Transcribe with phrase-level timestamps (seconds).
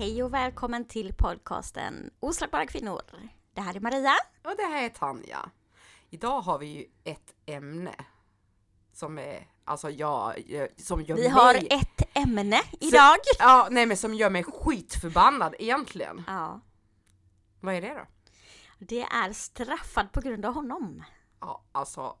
[0.00, 3.00] Hej och välkommen till podcasten Oslagbara kvinnor.
[3.54, 4.14] Det här är Maria.
[4.44, 5.50] Och det här är Tanja.
[6.10, 7.94] Idag har vi ju ett ämne
[8.92, 10.34] som är, alltså jag,
[10.76, 11.30] som gör Vi mig...
[11.30, 13.16] har ett ämne idag.
[13.38, 16.22] Ja, nej men som gör mig skitförbannad egentligen.
[16.26, 16.60] Ja,
[17.60, 18.06] Vad är det då?
[18.78, 21.04] det är straffad på grund av honom.
[21.40, 22.16] Ja, alltså,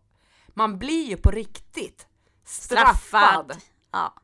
[0.48, 2.06] man blir ju på riktigt
[2.44, 3.56] straffad.
[3.90, 4.14] Ja.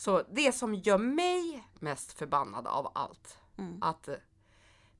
[0.00, 3.82] Så det som gör mig mest förbannad av allt, Mm.
[3.82, 4.14] att eh,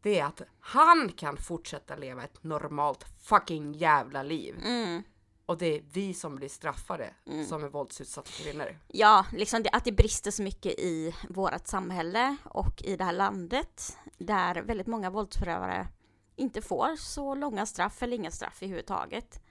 [0.03, 4.61] det är att han kan fortsätta leva ett normalt fucking jävla liv.
[4.65, 5.03] Mm.
[5.47, 7.15] Och det är vi som blir straffade
[7.49, 8.79] som är våldsutsatta kvinnor.
[8.89, 13.13] Ja, liksom det, att det brister så mycket i vårt samhälle och i det här
[13.13, 15.89] landet där väldigt många våldsförövare
[16.37, 19.43] inte får så långa straff eller inga straff överhuvudtaget.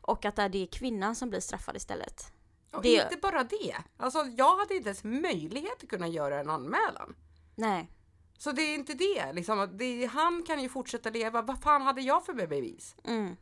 [0.00, 2.32] Och att det är kvinnan som blir straffad istället.
[2.72, 3.76] Och Det- inte bara det.
[3.96, 7.14] Alltså jag hade inte ens möjlighet att kunna göra en anmälan.
[7.54, 7.90] Nej,
[8.38, 9.32] Så det är inte det.
[9.32, 11.42] Liksom, det han kan ju fortsätta leva.
[11.42, 12.96] Vad fan hade jag för bevis?
[13.04, 13.36] mm.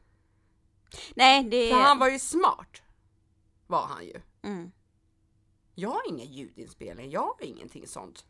[1.15, 2.83] Nej, det För han var ju smart.
[3.67, 4.21] Var han ju.
[4.43, 4.73] Mm.
[5.75, 7.11] Jag har ingen ljudinspelning.
[7.11, 8.25] Jag har ingenting sånt.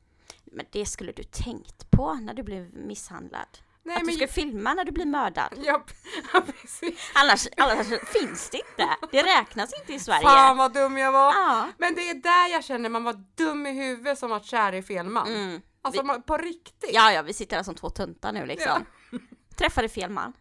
[0.45, 3.59] Men det skulle du tänkt på när du blev misshandlad.
[3.87, 5.55] Nej att du ska filma när du blir mördad.
[5.65, 5.85] Ja,
[6.33, 7.11] ja, precis.
[7.15, 8.89] Annars, annars finns det inte.
[9.13, 10.23] Det räknas inte i Sverige.
[10.23, 11.33] Fan vad dum jag var.
[11.33, 11.69] Ja.
[11.79, 14.83] Men det är där jag känner man var dum i huvudet som var kär i
[14.83, 15.27] fel man.
[15.27, 15.61] Mm.
[15.83, 16.91] Alltså Vi- man, på riktigt.
[16.93, 18.85] ja, ja, vi sitter här som två tuntar nu liksom.
[19.57, 20.33] Träffade fel man.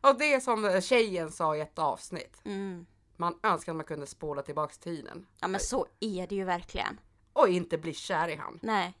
[0.00, 2.40] Och det är som tjejen sa i ett avsnitt.
[2.44, 2.86] Mm.
[3.16, 5.26] Man önskar att man kunde spola tillbaks tiden.
[5.40, 7.00] Ja, men så är det ju verkligen.
[7.32, 8.58] Och inte bli kär i han.
[8.62, 8.94] Nej,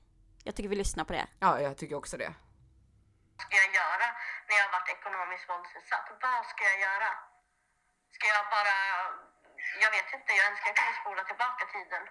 [0.44, 1.26] jag tycker vi lyssnar på det.
[1.40, 2.34] Ja, jag tycker också det.
[3.44, 4.06] Ska jag göra
[4.46, 6.06] när jag har varit ekonomiskt våldsutsatt?
[6.24, 7.10] Vad ska jag göra?
[8.16, 8.76] Ska jag bara...
[9.82, 12.02] Jag vet inte, jag önskar jag kunde spola tillbaka tiden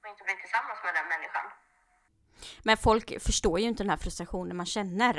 [0.00, 1.46] och inte bli tillsammans med den människan.
[2.62, 5.14] Men folk förstår ju inte den här frustrationen man känner.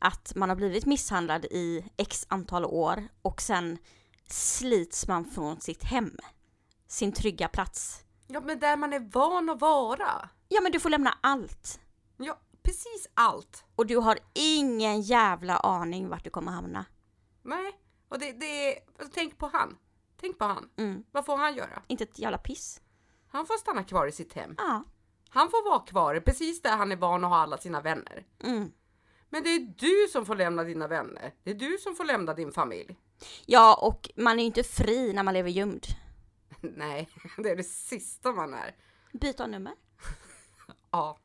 [0.00, 3.78] Att man har blivit misshandlad i x antal år och sen
[4.28, 6.16] slits man från sitt hem.
[6.88, 8.04] Sin trygga plats.
[8.26, 10.28] Ja, men där man är van att vara.
[10.48, 11.80] Ja, men du får lämna allt.
[12.16, 13.64] Ja, precis allt.
[13.76, 16.84] Och du har ingen jävla aning vart du kommer hamna.
[17.42, 17.78] Nej,
[18.08, 18.78] och det, det är...
[18.98, 19.76] alltså, Tänk på han.
[20.20, 20.70] Tänk på han.
[20.76, 21.04] Mm.
[21.10, 21.82] Vad får han göra?
[21.86, 22.80] Inte ett jävla piss.
[23.28, 24.54] Han får stanna kvar i sitt hem.
[24.58, 24.84] Ja.
[25.28, 28.26] Han får vara kvar precis där han är van att ha alla sina vänner.
[28.44, 28.72] Mm.
[29.28, 31.34] Men det är du som får lämna dina vänner.
[31.42, 32.96] Det är du som får lämna din familj.
[33.46, 35.86] Ja, och man är ju inte fri när man lever gömd.
[36.60, 37.08] Nej,
[37.38, 38.76] det är det sista man är.
[39.12, 39.72] Byta nummer.
[40.90, 41.18] Ja.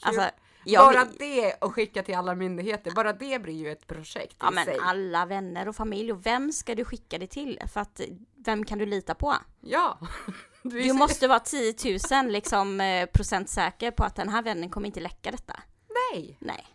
[0.00, 0.30] Alltså,
[0.64, 4.36] jag bara vill- det och skicka till alla myndigheter, bara det blir ju ett projekt
[4.40, 4.78] Ja i men sig.
[4.82, 7.60] alla vänner och familj och vem ska du skicka det till?
[7.72, 8.00] För att
[8.36, 9.34] vem kan du lita på?
[9.60, 9.98] Ja.
[10.62, 11.74] Du måste vara 10
[12.22, 15.60] 000 liksom eh, procent säker på att den här vännen kommer inte läcka detta.
[16.12, 16.36] Nej.
[16.40, 16.66] Nej.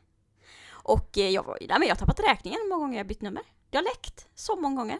[0.69, 3.21] Och eh, jag var där men jag har tappat räkningen hur många gånger jag bytt
[3.21, 3.43] nummer.
[3.69, 4.99] Det har läckt så många gånger.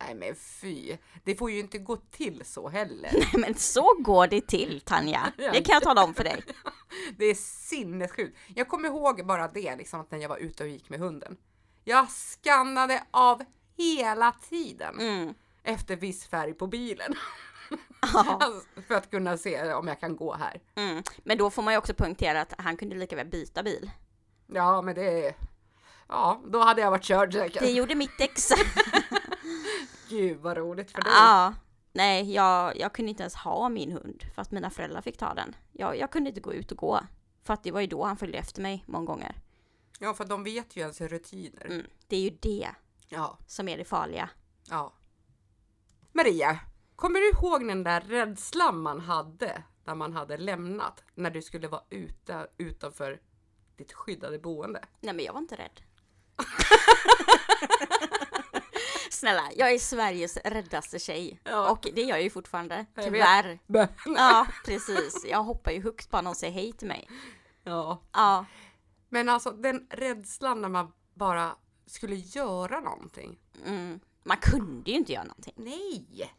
[0.00, 0.96] Nej men fy.
[1.24, 3.10] Det får ju inte gå till så heller.
[3.12, 5.32] Nej men så går det till Tanja.
[5.36, 6.42] Det kan jag tala om för dig.
[7.18, 8.38] Det är sinnessjukt.
[8.54, 11.36] Jag kommer ihåg bara det, liksom att när jag var ute och gick med hunden.
[11.84, 13.42] Jag skannade av
[13.76, 15.34] hela tiden Mm.
[15.62, 17.14] efter viss färg på bilen.
[18.12, 18.38] Ja.
[18.40, 20.60] Alltså, för att kunna se om jag kan gå här.
[20.74, 21.02] Mm.
[21.24, 23.90] Men då får man ju också poängtera att han kunde lika väl byta bil.
[24.46, 25.34] Ja, men det.
[26.08, 27.62] Ja, då hade jag varit körd säkert.
[27.62, 28.50] Det gjorde mitt ex.
[30.08, 31.12] Gud vad roligt för dig.
[31.16, 31.54] Ja,
[31.92, 35.34] nej, jag, jag kunde inte ens ha min hund för att mina föräldrar fick ta
[35.34, 35.56] den.
[35.72, 37.00] Jag, jag kunde inte gå ut och gå.
[37.44, 39.40] För att det var ju då han följde efter mig många gånger.
[39.98, 41.66] Ja, för de vet ju ens rutiner.
[41.66, 41.86] Mm.
[42.06, 42.68] Det är ju det
[43.08, 44.30] Ja, som är det farliga.
[44.70, 44.92] ja.
[46.12, 46.58] Maria,
[46.96, 51.04] kommer du ihåg den där rädslan man hade när man hade lämnat?
[51.14, 53.20] När du skulle vara ute utanför
[53.76, 54.84] ditt skyddade boende?
[55.00, 55.80] Nej men jag var inte rädd.
[59.16, 61.40] Snälla, jag är Sveriges räddaste tjej.
[61.44, 61.70] Ja.
[61.70, 63.58] Och det gör jag ju fortfarande, tyvärr.
[64.06, 65.24] Ja, precis.
[65.28, 67.08] Jag hoppar ju högst bara någon säger hej till mig.
[67.64, 68.02] Ja.
[68.12, 68.44] Ja,
[69.08, 73.38] Men alltså den rädslan när man bara skulle göra någonting.
[73.66, 74.00] mm.
[74.24, 75.54] man kunde ju inte göra någonting.
[75.56, 76.32] Nej!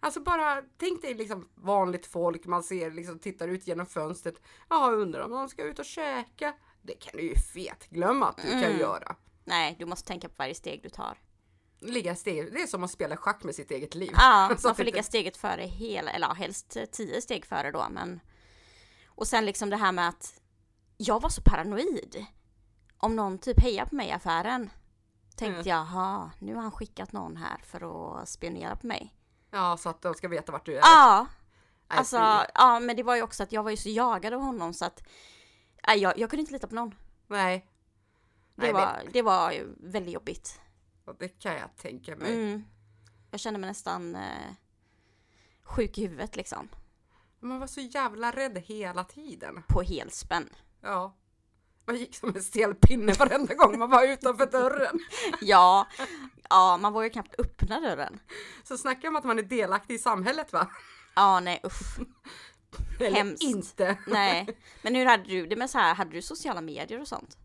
[0.00, 4.34] Alltså bara tänk dig liksom vanligt folk, man ser liksom tittar ut genom fönstret.
[4.68, 6.54] Ja, undrar om de ska ut och käka.
[6.82, 8.78] Det kan du ju fet glömma att du kan Mm.
[8.78, 9.16] göra.
[9.44, 11.18] Nej, du måste tänka på varje steg du tar.
[11.80, 14.12] Ligga steg, det är som att spela schack med sitt eget liv.
[14.16, 17.86] Ja, man får det ligga steget före hela, eller ja, helst tio steg före då,
[17.90, 18.20] men...
[19.06, 20.40] Och sen liksom det här med att
[20.96, 22.26] jag var så paranoid.
[22.98, 24.70] Om någon typ hejar på mig i affären,
[25.36, 27.80] tänkte jag, jaha, nu har han skickat någon här för
[28.20, 29.14] att spionera på mig.
[29.50, 30.80] Ja, så att de ska veta vart du är.
[30.80, 31.26] Ja,
[31.88, 32.16] alltså,
[32.54, 34.84] ja, men det var ju också att jag var ju så jagad av honom så
[34.84, 35.02] att
[35.96, 36.94] jag, jag kunde inte lita på någon.
[37.26, 37.66] Nej.
[38.54, 40.60] Det, Nej, var, det var ju väldigt jobbigt.
[41.06, 42.34] Det, det kan jag tänka mig.
[42.34, 42.64] Mm.
[43.30, 44.52] Jag kände mig nästan eh,
[45.62, 46.68] sjuk i huvudet liksom.
[47.40, 49.62] Man var så jävla rädd hela tiden.
[49.68, 50.48] På helspänn.
[50.80, 51.16] Ja.
[51.86, 54.98] Man gick som en stel pinne varenda gång man var utanför dörren.
[55.40, 55.86] Ja,
[56.50, 58.20] ja, man vågar knappt öppna dörren.
[58.64, 60.70] Så snackar om att man är delaktig i samhället va?
[61.14, 61.98] Ja, nej usch.
[63.00, 63.42] Eller Hemskt.
[63.42, 63.98] inte.
[64.06, 64.46] Nej.
[64.82, 67.38] Men hur hade du det med så här, hade du sociala medier och sånt?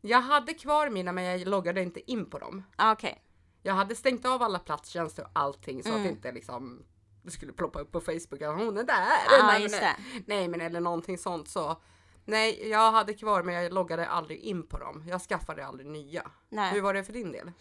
[0.00, 2.62] Jag hade kvar mina men jag loggade inte in på dem.
[2.76, 3.22] Ah, Okej.
[3.62, 6.00] Jag hade stängt av alla platstjänster och allting så Mm.
[6.00, 6.82] att det inte liksom
[7.22, 9.06] det skulle ploppa upp på Facebook att hon är där.
[9.38, 9.94] Ja, nej, men,
[10.26, 11.76] nej men eller någonting sånt så.
[12.24, 15.04] Nej, jag hade kvar men jag loggade aldrig in på dem.
[15.08, 16.30] Jag skaffade aldrig nya.
[16.48, 16.72] Nej.
[16.74, 17.52] Hur var det för din del?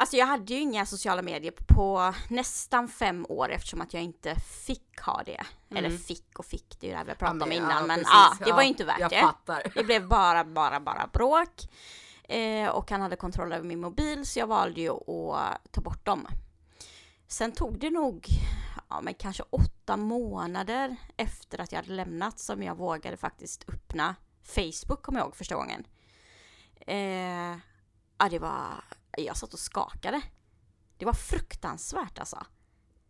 [0.00, 4.36] Alltså jag hade ju inga sociala medier på nästan fem år eftersom att jag inte
[4.40, 5.44] fick ha det.
[5.74, 7.86] Eller fick och fick, det är ju det här vi har pratat om innan.
[7.86, 8.12] men precis.
[8.12, 9.20] ja, det var ju inte värt jag det.
[9.20, 9.62] fattar.
[9.74, 11.68] Det blev bara, bara, bara bråk.
[12.24, 16.06] Eh, och han hade kontroll över min mobil så jag valde ju att ta bort
[16.06, 16.26] dem.
[17.28, 18.26] Sen tog det nog,
[18.88, 24.14] ja men kanske åtta månader efter att jag hade lämnat som jag vågade faktiskt öppna
[24.42, 25.86] Facebook kommer jag ihåg första gången.
[26.86, 27.58] Eh,
[28.18, 28.84] ja det var,
[29.24, 30.20] jag satt och skakade.
[30.96, 32.46] Det var fruktansvärt alltså.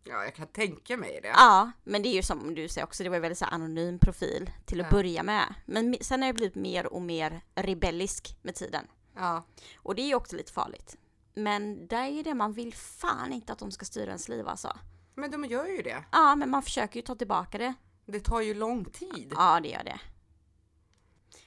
[0.05, 1.29] Ja, jag kan tänka mig det.
[1.29, 3.99] Ja, men det är ju som du säger också, det var ju väldigt så anonym
[3.99, 4.97] profil till att Ja.
[4.97, 5.55] börja med.
[5.67, 8.87] Men me- sen har jag blivit mer och mer rebellisk med tiden.
[9.17, 9.47] Ja.
[9.77, 10.97] Och det är ju också lite farligt.
[11.35, 14.79] Men det är det man vill fan inte att de ska styra ens liv alltså.
[15.15, 16.05] Men de gör ju det.
[16.13, 17.75] Ja, men man försöker ju ta tillbaka det.
[18.07, 19.33] Det tar ju lång tid.
[19.37, 20.01] Ja, det gör det.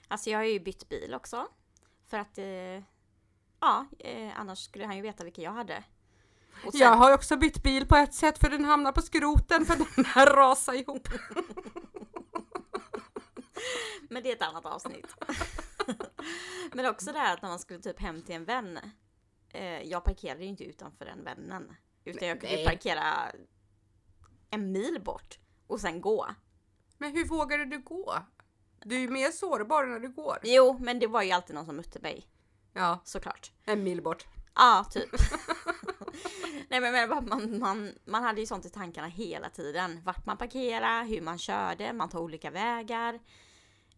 [0.07, 1.47] Alltså jag har ju bytt bil också.
[2.07, 2.83] För att, eh,
[3.61, 5.83] ja, eh, annars skulle han ju veta vilken jag hade.
[6.61, 9.95] Sen, Jag har också bytt bil på ett sätt för den hamnar på skroten för
[9.95, 11.07] den här rasar ihop.
[14.09, 15.15] Men det är ett annat avsnitt.
[16.73, 18.79] men också det här att när man skulle typ hem till en vän.
[19.49, 21.75] Eh, jag parkerade ju inte utanför den vännen.
[22.05, 22.65] Utan jag kunde ju Nej.
[22.65, 23.03] parkera
[24.49, 26.27] en mil bort och sen gå.
[26.97, 28.13] Men hur vågade du gå?
[28.79, 30.37] Du är ju mer sårbar när du går.
[30.43, 32.27] Jo, men det var ju alltid någon som mötte mig.
[32.73, 33.51] Ja, Såklart.
[33.65, 34.25] en mil bort.
[34.55, 35.09] Ja, typ.
[36.69, 40.01] Nej men, men bara man, man, man hade ju sånt i tankarna hela tiden.
[40.03, 43.19] Vart man parkerar, hur man körde, man tar olika vägar.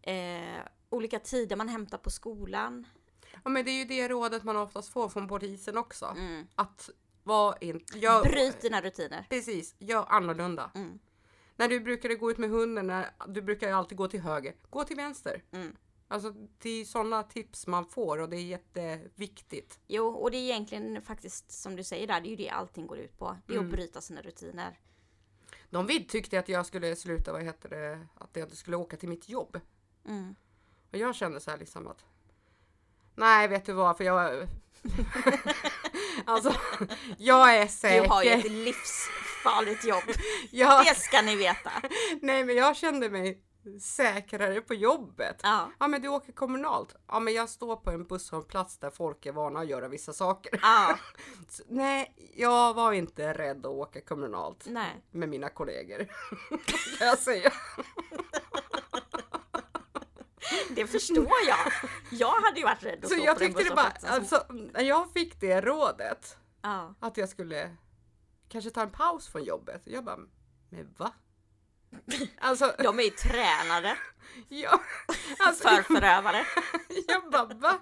[0.02, 0.60] Eh,
[0.90, 2.86] olika tider man hämtar på skolan.
[3.44, 6.06] Ja, men det är ju det rådet man oftast får från polisen också.
[6.06, 6.46] Mm.
[6.54, 6.90] Att
[7.22, 7.98] vara inte...
[7.98, 9.26] Gör, Bryt dina rutiner.
[9.30, 10.70] Precis, gör annorlunda.
[10.74, 10.98] Mm.
[11.56, 14.54] När du brukade gå ut med hunden, när, du brukar ju alltid gå till höger.
[14.70, 15.42] Gå till vänster.
[15.52, 15.76] Mm.
[16.08, 19.78] Alltså det är sådana tips man får och det är jätteviktigt.
[19.86, 22.86] Jo, och det är egentligen faktiskt som du säger där, det är ju det allting
[22.86, 23.36] går ut på.
[23.46, 24.78] Det är att bryta sina rutiner.
[25.70, 29.08] De vid tyckte att jag skulle sluta, vad heter det, att jag skulle åka till
[29.08, 29.60] mitt jobb.
[30.06, 30.34] Mm.
[30.92, 32.04] Och jag kände så här liksom att
[33.14, 34.48] Nej, vet du vad, för jag
[36.24, 36.54] Alltså,
[37.18, 38.02] jag är säker.
[38.02, 40.02] Du har ju ett livsfarligt jobb.
[40.50, 41.72] jag, Det ska ni veta.
[42.22, 43.42] nej, men jag kände mig
[43.80, 45.40] säkrare på jobbet.
[45.42, 45.70] Ja.
[45.78, 46.94] Ja, men du åker kommunalt.
[47.08, 50.58] Ja, men jag står på en busshållplats där folk är vana att göra vissa saker.
[50.62, 50.98] Ja,
[51.48, 55.04] Så, nej, jag var inte rädd att åka kommunalt nej.
[55.10, 55.98] med mina kollegor.
[56.98, 57.52] kan jag säga.
[60.68, 61.72] Det förstår jag.
[62.10, 64.44] Jag hade ju varit rädd att Så stå jag på den tyckte det bara, alltså
[64.48, 66.94] när jag fick det rådet Ja.
[67.00, 67.76] att jag skulle
[68.48, 69.82] kanske ta en paus från jobbet.
[69.84, 70.18] Jag bara,
[70.68, 71.12] men va?
[72.40, 73.96] Alltså, De är ju tränade
[74.48, 74.80] ja,
[75.38, 76.46] alltså för förövare.
[77.08, 77.80] jag bara, va?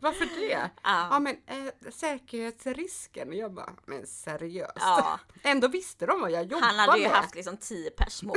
[0.00, 0.70] Varför det?
[0.82, 1.18] Ja Ja.
[1.18, 3.32] men eh, säkerhetsrisken.
[3.32, 4.72] Jag bara, men seriöst?
[4.76, 5.18] Ja.
[5.42, 7.16] Ändå visste de vad jag jobbade Han hade ju med.
[7.16, 8.34] haft liksom tio pers på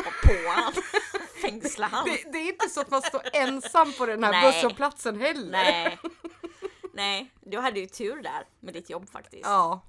[0.56, 0.74] han.
[1.42, 2.06] Fängsla han.
[2.06, 4.52] Det, det är inte så att man står ensam på den här Nej.
[4.52, 5.52] busshållplatsen heller.
[5.52, 6.00] Nej.
[6.94, 9.44] Nej, du hade ju tur där med ditt jobb faktiskt.
[9.46, 9.82] Ja,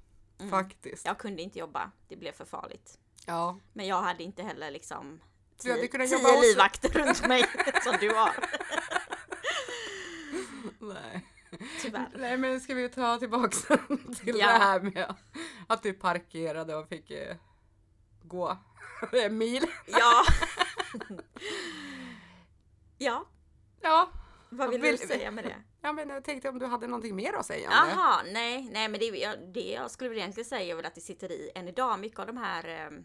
[0.51, 1.07] faktiskt.
[1.07, 2.99] Jag kunde inte jobba, det blev för farligt.
[3.27, 3.59] Ja.
[3.73, 5.21] Men jag hade inte heller liksom
[5.63, 7.45] Du tio, kunnat tio jobba livvakter runt mig
[7.85, 8.33] som du har.
[10.95, 11.27] Nej.
[11.83, 12.09] Tyvärr.
[12.17, 13.63] Nej men ska vi ta tillbaks
[14.21, 14.47] till Ja.
[14.47, 15.15] det här med
[15.67, 17.37] att du parkerade och fick eh,
[18.23, 18.59] gå
[19.13, 19.67] en mil.
[19.87, 20.25] Ja.
[22.99, 23.25] Ja,
[23.81, 24.11] Ja.
[24.51, 25.57] vad vill Vill- du säga med det?
[25.83, 27.93] Ja, men jag tänkte om du hade någonting mer att säga om det.
[27.95, 30.95] Jaha, nej, nej men det, jag, det jag skulle väl egentligen säga är väl att
[30.95, 32.01] det sitter i än idag.
[32.01, 32.99] Mycket av de här, eh,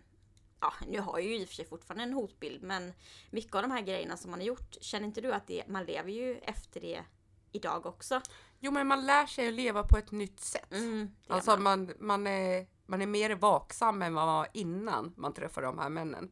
[0.59, 2.93] ja nu har jag ju i och för sig fortfarande en hotbild, men
[3.31, 5.85] mycket av de här grejerna som man har gjort, känner inte du att det, man
[5.85, 7.03] lever ju efter det
[7.51, 8.21] idag också?
[8.59, 10.71] Jo men man lär sig att leva på ett nytt sätt.
[10.71, 11.63] Mm, det Alltså man.
[11.63, 15.79] man, man, är, man är mer vaksam än vad man var innan man träffade de
[15.79, 16.31] här männen.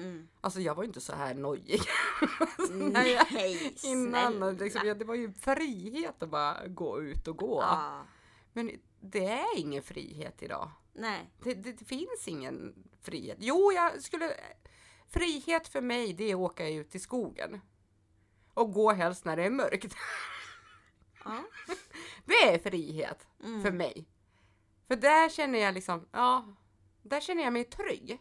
[0.00, 0.28] Mm.
[0.40, 1.80] Alltså jag var ju inte så här nojig.
[2.58, 4.50] Jag- Nej, Innan snälla.
[4.50, 7.60] liksom, ja, det var ju frihet att bara gå ut och gå.
[7.62, 8.02] Ja,
[8.52, 10.70] Men det är ingen frihet idag.
[10.92, 11.30] nej.
[11.42, 13.36] Det, det, det finns ingen frihet.
[13.40, 14.34] Jo, jag skulle...
[15.08, 17.60] Frihet för mig, det är att åka ut i skogen.
[18.54, 19.94] Och gå helst när det är mörkt.
[21.24, 21.44] Ja.
[22.24, 23.62] Det är frihet Mm.
[23.62, 24.06] för mig.
[24.88, 26.56] För där känner jag liksom, ja,
[27.02, 28.18] där känner jag mig trygg.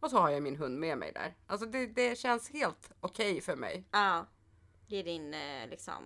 [0.00, 1.34] Och så har jag min hund med mig där.
[1.46, 3.84] Alltså det, det känns helt okej för mig.
[3.92, 4.26] ja.
[4.90, 6.04] Det är din eh, liksom...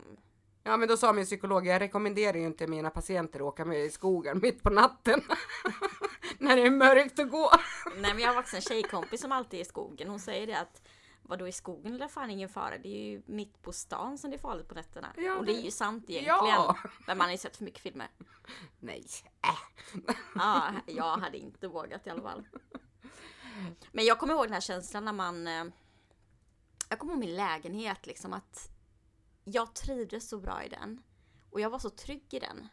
[0.63, 3.85] Ja men då sa min psykolog, jag rekommenderar ju inte mina patienter att åka med
[3.85, 5.23] i skogen mitt på natten.
[6.39, 7.51] När det är mörkt att gå.
[7.97, 10.09] Nej men jag har faktiskt en tjejkompis som alltid är i skogen.
[10.09, 10.83] Hon säger det att
[11.23, 12.79] Vadå i skogen är det fan ingen fara.
[12.79, 15.13] Det är ju mitt på stan som det är farligt på nätterna.
[15.17, 16.37] Ja, och det är ju sant egentligen.
[16.37, 16.77] Ja.
[17.07, 18.09] Men man har ju sett för mycket filmer.
[18.81, 19.07] Nej,
[19.47, 19.89] äh.
[20.35, 22.45] Ja, jag hade inte vågat i alla fall.
[23.93, 25.47] Men jag kommer ihåg den här känslan när man...
[25.47, 25.65] eh,
[26.89, 28.71] Jag kommer ihåg min lägenhet liksom att
[29.45, 31.03] jag trivdes så bra i den.
[31.51, 32.69] Och jag var så trygg i den.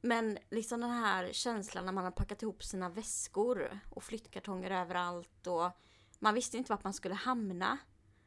[0.00, 5.46] Men liksom den här känslan när man har packat ihop sina väskor och flyttkartonger överallt
[5.46, 5.70] och
[6.18, 7.78] man visste inte vart man skulle hamna.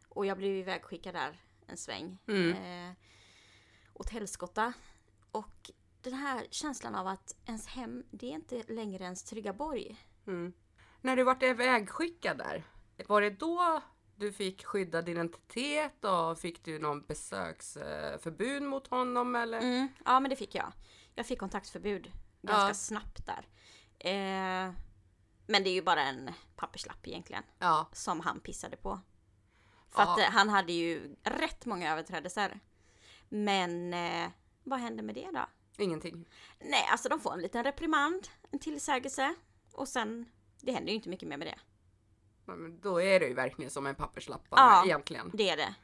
[0.08, 2.18] Och jag blev ivägskickad där en sväng.
[2.28, 2.52] Mm.
[2.90, 2.96] Eh,
[3.94, 4.74] åt helskotta.
[5.32, 9.98] Och den här känslan av att ens hem, det är inte längre ens trygga borg.
[10.28, 10.54] Mm.
[11.06, 12.64] När du vart ivägskickad där,
[13.08, 13.82] var det då
[14.16, 19.58] du fick skyddad identitet och fick du någon besöksförbud mot honom eller?
[19.60, 20.74] Mm, ja men det fick jag.
[21.16, 22.74] Jag fick kontaktförbud ganska Ja.
[22.74, 23.48] snabbt där.
[24.00, 24.74] Eh,
[25.48, 27.44] men det är ju bara en papperslapp egentligen.
[27.60, 27.90] Ja.
[27.94, 29.00] Som han pissade på.
[29.90, 30.12] För Ja.
[30.14, 32.60] att eh, han hade ju rätt många överträdelser.
[33.30, 34.30] Men eh,
[34.64, 35.46] vad hände med det då?
[35.78, 36.30] Ingenting.
[36.60, 39.36] Nej, alltså de får en liten reprimand, en tillsägelse.
[39.74, 40.26] Och sen,
[40.64, 41.60] det händer ju inte mycket mer med det.
[42.46, 44.86] Men Då är det ju verkligen som en papperslapp Ja.
[44.86, 45.32] egentligen.
[45.34, 45.76] Det är det.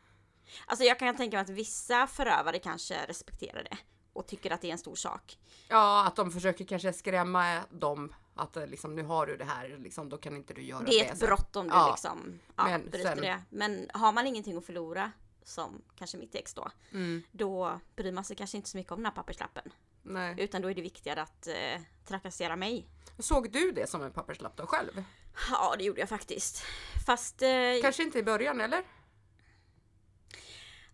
[0.65, 3.77] Alltså jag kan tänka mig att vissa förövare kanske respekterar det.
[4.13, 5.37] Och tycker att det är en stor sak.
[5.67, 8.13] Ja, att de försöker kanske skrämma dem.
[8.35, 10.85] Att eh, liksom, nu har du det här, liksom, då kan inte du göra det.
[10.85, 13.41] Det är ett brott om du Ja, liksom ja, men bryter sen- det.
[13.49, 15.11] Men har man ingenting att förlora,
[15.43, 18.97] som kanske mitt ex då, Mm, då bryr man sig kanske inte så mycket om
[18.99, 19.73] den här papperslappen.
[20.03, 20.35] Nej.
[20.37, 22.87] Utan då är det viktigare att eh, trakassera mig.
[23.19, 25.03] Såg du det som en papperslapp då själv?
[25.51, 26.63] Ja, det gjorde jag faktiskt.
[27.05, 27.49] Fast eh,
[27.81, 28.83] Kanske inte i början eller?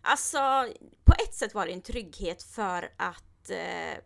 [0.00, 0.68] Alltså,
[1.04, 3.50] på ett sätt var det en trygghet för att...
[3.50, 3.98] Eh,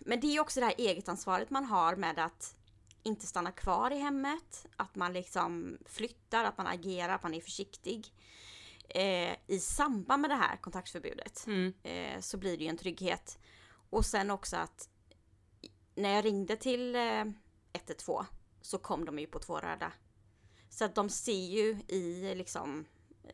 [0.00, 2.54] men det är också det här eget ansvaret man har med att
[3.02, 4.66] inte stanna kvar i hemmet.
[4.76, 8.12] Att man liksom flyttar, att man agerar, att man är försiktig.
[8.88, 11.74] Eh, I samband med det här kontaktförbudet Mm.
[11.82, 13.38] eh, så blir det ju en trygghet.
[13.90, 14.88] Och sen också att
[15.94, 17.24] när jag ringde till eh,
[17.72, 18.24] 112
[18.60, 19.92] så kom de ju på två röda.
[20.70, 22.84] Så att de ser ju i liksom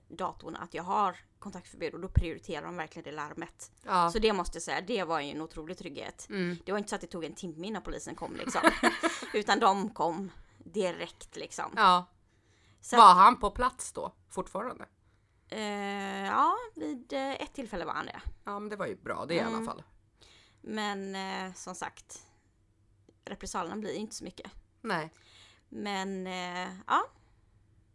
[0.09, 3.73] datorn att jag har kontaktförbud och då prioriterar de verkligen det larmet.
[3.83, 4.11] Ja.
[4.11, 6.27] Så det måste jag säga, det var ju en otrolig trygghet.
[6.31, 6.57] Mm.
[6.65, 8.61] Det var inte så att det tog en timme innan polisen kom liksom.
[9.35, 11.73] Utan de kom direkt liksom.
[11.77, 12.07] ja.
[12.81, 14.87] Så Var att, han på plats då fortfarande?
[15.49, 18.21] eh, ja, vid eh, ett tillfälle var han det.
[18.45, 19.67] Ja, men det var ju bra det i alla Mm.
[19.67, 19.83] fall.
[20.67, 22.27] Men eh, som sagt,
[23.25, 24.51] repressalierna blir inte så mycket.
[24.81, 25.11] Nej.
[25.69, 27.05] Men eh, ja,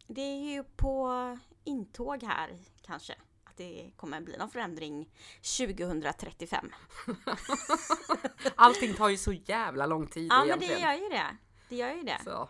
[0.08, 3.16] det är ju på intåg här kanske.
[3.44, 5.10] Att det kommer bli någon förändring
[5.58, 6.72] 2035.
[8.56, 10.82] Allting tar ju så jävla lång tid Ja men det egentligen.
[10.82, 11.38] gör ju det.
[11.70, 12.22] Det gör ju det.
[12.24, 12.50] Så.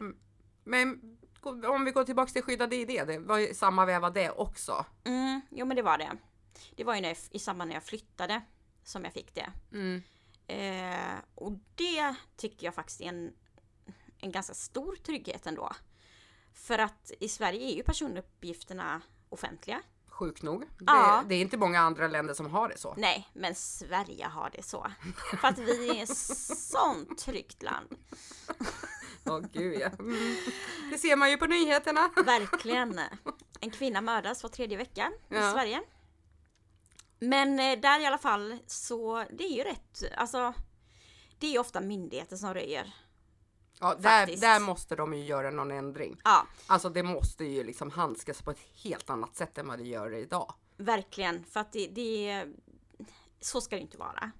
[0.00, 0.16] Mm.
[0.64, 1.18] Men
[1.64, 4.86] om vi går tillbaks till skyddade ID, det var ju samma veva det också.
[5.04, 6.16] Mm, jo men det var det.
[6.76, 8.42] Det var ju när jag, i samband när jag flyttade
[8.86, 9.52] som jag fick det.
[9.72, 10.02] Mm.
[10.46, 13.32] Eh, och det tycker jag faktiskt är en,
[14.20, 15.72] en ganska stor trygghet ändå.
[16.54, 19.82] För att i Sverige är ju personuppgifterna offentliga.
[20.08, 20.64] Sjukt nog.
[20.86, 21.20] Ja.
[21.22, 22.94] Det, det är inte många andra länder som har det så.
[22.96, 24.86] Nej, men Sverige har det så.
[25.40, 26.16] För att vi är ett
[26.58, 27.96] sånt tryggt land.
[29.24, 29.88] Åh gud ja.
[29.98, 30.36] Mm.
[30.92, 32.10] Det ser man ju på nyheterna.
[32.24, 33.00] Verkligen.
[33.60, 35.52] En kvinna mördas var tredje vecka i Ja.
[35.52, 35.82] Sverige.
[37.18, 40.54] Men eh, där i alla fall så, det är ju rätt, alltså
[41.38, 42.94] det är ju ofta myndigheter som röjer.
[43.80, 46.20] Ja, där, där måste de ju göra någon ändring.
[46.24, 49.84] Ja, Alltså det måste ju liksom handskas på ett helt annat sätt än vad det
[49.84, 50.54] gör idag.
[50.76, 51.44] verkligen.
[51.44, 52.44] För att det, det
[53.40, 54.30] så ska det inte vara.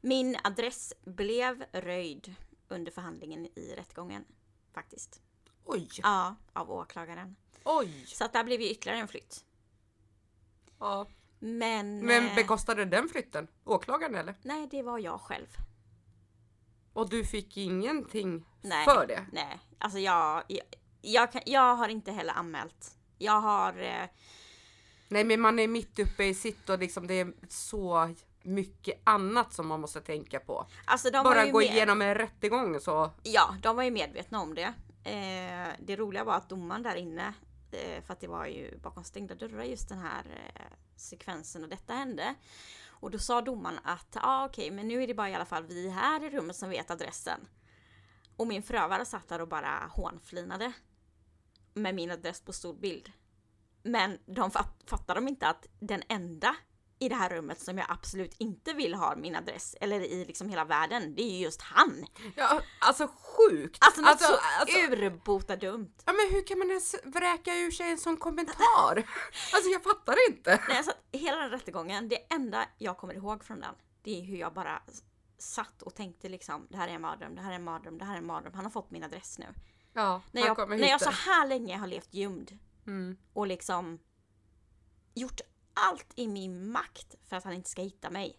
[0.00, 2.34] Min adress blev röjd
[2.68, 4.24] under förhandlingen i rättegången.
[4.74, 5.20] Faktiskt.
[5.64, 7.36] Oj, Ja, av åklagaren.
[7.64, 8.04] oj.
[8.06, 9.44] Så att där blev ju ytterligare en flytt.
[10.78, 11.06] Ja.
[11.44, 12.06] Men...
[12.06, 13.48] Vem eh, bekostade den flytten?
[13.64, 14.34] Åklagaren eller?
[14.42, 15.46] Nej, det var jag själv.
[16.92, 18.84] Och du fick ingenting Nej.
[18.84, 19.26] för det?
[19.32, 20.64] Nej, alltså jag, jag,
[21.00, 22.96] jag, kan, jag har inte heller anmält.
[23.18, 24.08] Jag har, eh,
[25.08, 29.52] Nej men man är mitt uppe i sitt och liksom det är så mycket annat
[29.52, 30.66] som man måste tänka på.
[30.84, 33.10] alltså Bara gå med, igenom en rättegång så.
[33.22, 34.74] Ja, de var ju medvetna om det.
[35.04, 37.34] Eh, det roliga var att domaren där inne,
[37.74, 41.68] Eh, för att det var ju bakom stängda dörrar just den här eh, sekvensen och
[41.68, 42.34] detta hände.
[42.88, 45.44] Och då sa domaren att, ja ah, okej, men nu är det bara i alla
[45.44, 47.48] fall vi här i rummet som vet adressen.
[48.36, 50.72] Och min förövare satt där och bara hånflinade.
[51.74, 53.12] Med min adress på stor bild.
[53.82, 56.56] Men de fatt, de inte att den enda
[57.02, 60.48] i det här rummet som jag absolut inte vill ha min adress, eller i liksom
[60.48, 62.06] hela världen, det är ju just han!
[62.36, 63.78] Ja, alltså sjukt!
[63.80, 65.94] Alltså något så alltså- urbota dumt.
[66.04, 68.96] Ja men hur kan man ens vräka ur sig en sån kommentar?
[69.54, 70.60] alltså jag fattar inte.
[70.68, 74.36] Nej, alltså, hela den rättegången, det enda jag kommer ihåg från den, det är hur
[74.36, 74.82] jag bara
[75.38, 78.04] satt och tänkte liksom, det här är en mardröm, det här är en mardröm, det
[78.04, 79.46] här är en mardröm, han har fått min adress nu.
[79.92, 83.16] Ja, När jag, när jag så här länge har levt gömd Mm.
[83.32, 83.98] och liksom
[85.14, 85.40] gjort
[85.74, 88.38] allt i min makt för att han inte ska hitta mig.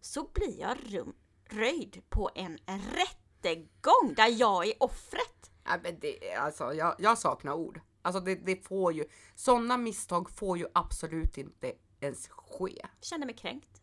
[0.00, 5.50] Så blir jag rum, röjd på en rättegång där jag är offret.
[5.64, 7.80] Ja, men det, alltså, jag, jag saknar ord.
[8.02, 9.04] Alltså det, det får ju,
[9.34, 12.86] sådana misstag får ju absolut inte ens ske.
[13.00, 13.82] Kände mig kränkt.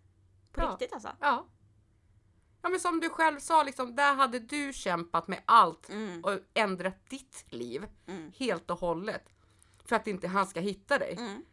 [0.51, 0.71] På Ja.
[0.71, 1.09] riktigt alltså.
[1.19, 1.47] Ja.
[2.61, 6.23] Ja men som du själv sa, liksom, där hade du kämpat med allt Mm.
[6.23, 8.31] och ändrat ditt liv Mm.
[8.37, 9.29] helt och hållet.
[9.85, 11.15] För att inte han ska hitta dig.
[11.19, 11.45] Mm.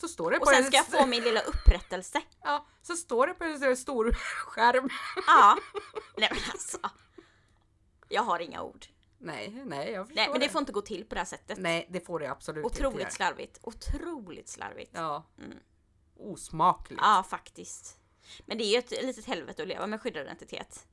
[0.00, 2.22] Så står det Och på sen en ska jag få min lilla upprättelse.
[2.42, 4.12] Ja, så står det på en stor
[4.46, 4.88] skärm.
[5.26, 5.58] Ja.
[6.16, 6.78] Nej men alltså.
[8.08, 8.86] Jag har inga ord.
[9.18, 11.58] Nej, nej jag förstår Nej men det får inte gå till på det här sättet.
[11.58, 13.10] Nej, det får det absolut inte Otroligt göra.
[13.10, 13.58] slarvigt.
[13.62, 14.90] Otroligt slarvigt.
[14.94, 15.26] Ja.
[15.38, 15.58] Mm.
[16.16, 17.02] Osmakligt.
[17.02, 17.98] Ja faktiskt.
[18.46, 20.86] Men det är ju ett litet helvete att leva med skyddad identitet.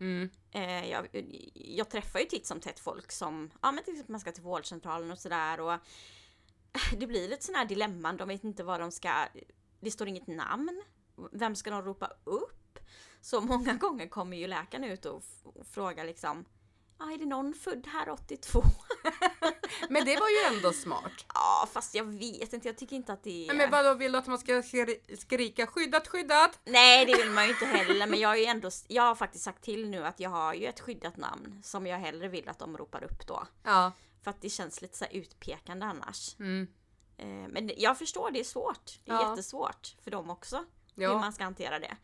[0.00, 0.30] Mm.
[0.50, 1.08] Eh, jag,
[1.54, 4.42] jag träffar ju titt som tätt folk som, ja men till exempel man ska till
[4.42, 5.78] vårdcentralen och sådär och
[6.98, 9.12] det blir lite sådana här dilemman, de vet inte vad de ska,
[9.80, 10.82] det står inget namn,
[11.32, 12.78] vem ska de ropa upp?
[13.20, 16.44] Så många gånger kommer ju läkaren ut och, och frågar liksom,
[16.98, 18.62] ja är det någon född här 82?
[19.88, 21.24] Men det var ju ändå smart.
[21.34, 23.54] Ja fast jag vet inte, jag tycker inte att det är...
[23.54, 26.60] Men vadå, vill du att man ska skri- skrika skyddat, skyddat?
[26.64, 29.44] Nej det vill man ju inte heller men jag har ju ändå, jag har faktiskt
[29.44, 32.58] sagt till nu att jag har ju ett skyddat namn som jag hellre vill att
[32.58, 33.46] de ropar upp då.
[33.62, 33.92] Ja.
[34.24, 36.36] För att det känns lite så utpekande annars.
[36.38, 36.66] Mm.
[37.16, 38.98] Eh, Men jag förstår, det är svårt.
[39.04, 39.30] Det är Ja.
[39.30, 40.64] jättesvårt för dem också.
[40.94, 41.12] Ja.
[41.12, 41.86] Hur man ska hantera det.
[41.90, 41.96] Ja,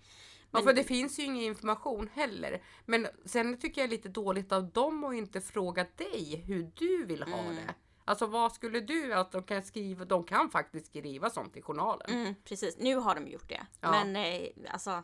[0.51, 2.63] Men- för det finns ju ingen information heller.
[2.87, 7.05] Men sen tycker jag är lite dåligt av dem att inte fråga dig hur du
[7.05, 7.55] vill ha Mm.
[7.57, 7.75] det.
[8.05, 10.05] Alltså vad skulle du att de kan skriva?
[10.05, 12.11] De kan faktiskt skriva sånt i journalen.
[12.11, 13.67] Mm, precis, nu har de gjort det.
[13.81, 13.91] Ja.
[13.91, 15.03] Men eh, alltså,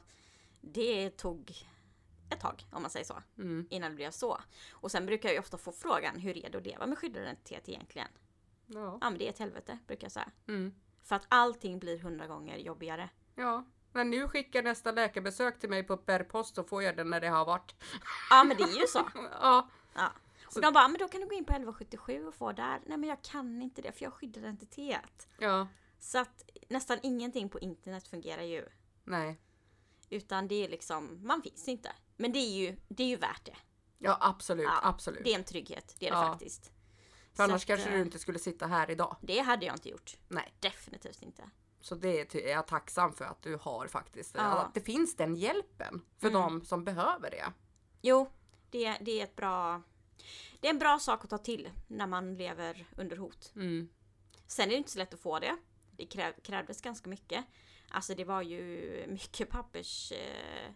[0.61, 1.53] det tog
[2.31, 3.23] ett tag om man säger så.
[3.39, 3.67] Mm.
[3.71, 4.39] Innan det blev så.
[4.71, 7.69] Och sen brukar jag ofta få frågan, hur är det att leva med skyddad identitet
[7.69, 8.09] egentligen?
[8.67, 8.99] Ja.
[9.01, 10.31] Ja men det är ett helvete, brukar jag säga.
[10.49, 10.75] Mm.
[11.03, 13.09] För att allting blir hundra gånger jobbigare.
[13.35, 13.65] ja.
[13.93, 17.21] När nu skickar nästa läkarbesök till mig på per post så får jag den när
[17.21, 17.75] det har varit.
[18.31, 19.09] Ja men det är ju så.
[19.41, 19.69] Ja.
[19.95, 20.13] Ja.
[20.55, 22.81] Och de bara, men då kan du gå in på 1177 och få där.
[22.87, 25.29] Nej men jag kan inte det för jag har skyddad identitet.
[25.39, 25.69] Ja.
[25.99, 28.69] Så att nästan ingenting på internet fungerar ju.
[29.05, 29.41] Nej.
[30.11, 31.93] Utan det är liksom, man finns inte.
[32.17, 33.57] Men det är ju, det är ju värt det.
[33.99, 35.25] Ja absolut, Ja, absolut.
[35.25, 36.29] Det är en trygghet, det är det Ja.
[36.33, 36.73] faktiskt.
[37.35, 39.17] För annars att, kanske eh, du inte skulle sitta här idag.
[39.21, 40.17] Det hade jag inte gjort.
[40.29, 40.55] Nej.
[40.61, 41.51] Definitivt inte.
[41.81, 44.35] Så det är jag tacksam för att du har faktiskt.
[44.35, 44.43] Ja.
[44.43, 46.41] Att det finns den hjälpen för Mm.
[46.43, 47.53] de som behöver det.
[48.03, 48.31] Jo,
[48.71, 49.83] det, det är ett bra...
[50.61, 53.53] Det är en bra sak att ta till när man lever under hot.
[53.57, 53.89] Mm.
[54.47, 55.57] Sen är det inte så lätt att få det.
[55.91, 57.45] Det kräv, krävdes ganska mycket.
[57.91, 60.73] Alltså det var ju mycket pappers eh,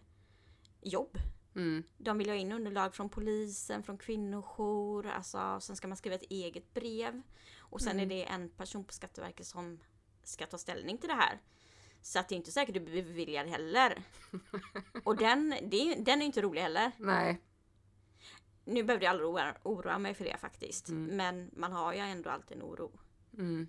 [0.81, 1.17] jobb.
[1.55, 1.83] Mm.
[1.97, 6.31] De vill ha in underlag från polisen, från kvinnojour, alltså sen ska man skriva ett
[6.31, 7.21] eget brev.
[7.59, 8.03] Och sen Mm.
[8.03, 9.79] är det en person på Skatteverket som
[10.23, 11.41] ska ta ställning till det här.
[12.01, 14.03] Så att det är inte säkert du blir beviljad heller.
[15.03, 16.91] Och den, det den är inte rolig heller.
[16.97, 17.41] Nej.
[18.65, 20.89] Nu behövde jag aldrig oroa, oroa mig för det faktiskt.
[20.89, 21.17] Mm.
[21.17, 22.99] Men man har ju ändå alltid en oro.
[23.33, 23.67] Mm.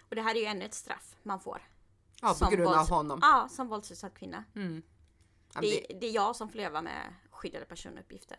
[0.00, 1.62] Och det här är ju ännu ett straff man får.
[2.22, 3.18] Ja, på grund av honom.
[3.22, 4.44] Ja, som våldsutsatt kvinna.
[5.62, 8.38] Det, det, är jag som får leva med skyddade personuppgifter.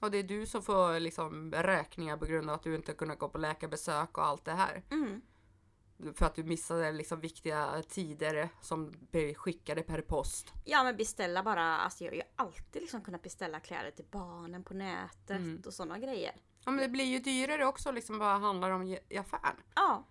[0.00, 3.18] och det är du som får liksom räkningar på grund av att du inte kunnat
[3.18, 4.82] gå på läkarbesök och allt det här.
[4.90, 5.22] Mm.
[6.14, 10.52] För att du missade liksom viktiga tider som blir skickade per post.
[10.64, 14.64] Ja men beställa bara, alltså jag har ju alltid liksom kunnat beställa kläder till barnen
[14.64, 15.62] på nätet Mm.
[15.66, 16.32] och sådana grejer.
[16.64, 19.56] Ja, men det blir ju dyrare också liksom vad handlar om i affären.
[19.74, 20.04] Ja,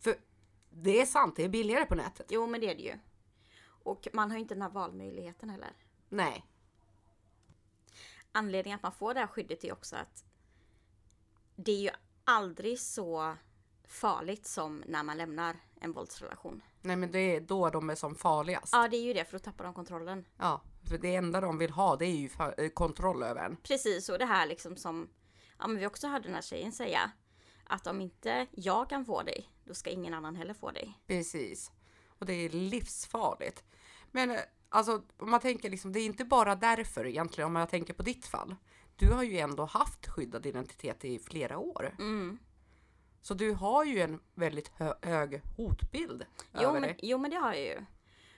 [0.00, 0.14] För
[0.70, 2.26] det är sant, det är billigare på nätet.
[2.30, 2.94] jo men det är det ju.
[3.88, 5.72] Och man har ju inte den här valmöjligheten heller.
[6.08, 6.44] Nej.
[8.32, 10.24] anledningen att man får det här skyddet är också att
[11.56, 11.90] det är ju
[12.24, 13.36] aldrig så
[13.88, 16.62] farligt som när man lämnar en våldsrelation.
[16.80, 18.72] Nej men det är då de är som farligast.
[18.72, 20.24] Ja, det är ju det, för då tappar de kontrollen.
[20.36, 23.56] Ja, för det enda de vill ha det är ju eh, kontroll över en.
[23.56, 25.08] Precis, och det här liksom som
[25.58, 27.10] ja, men vi också hörde den här tjejen säga.
[27.64, 30.98] Att om inte jag kan få dig, då ska ingen annan heller få dig.
[31.06, 31.70] Precis.
[32.08, 33.64] Och det är livsfarligt.
[34.12, 37.68] Men eh, alltså om man tänker liksom, det är inte bara därför egentligen om jag
[37.68, 38.56] tänker på ditt fall.
[38.96, 41.94] Du har ju ändå haft skyddad identitet i flera år.
[41.98, 42.38] Mm.
[43.22, 46.96] Så du har ju en väldigt hö- hög hotbild Jo över men, dig.
[47.02, 47.84] jo men det har jag ju.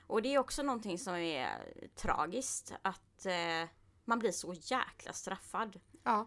[0.06, 1.48] Och det är också någonting som är
[1.96, 2.72] tragiskt.
[2.82, 3.68] Att eh,
[4.04, 5.80] man blir så jäkla straffad.
[6.04, 6.26] Ja.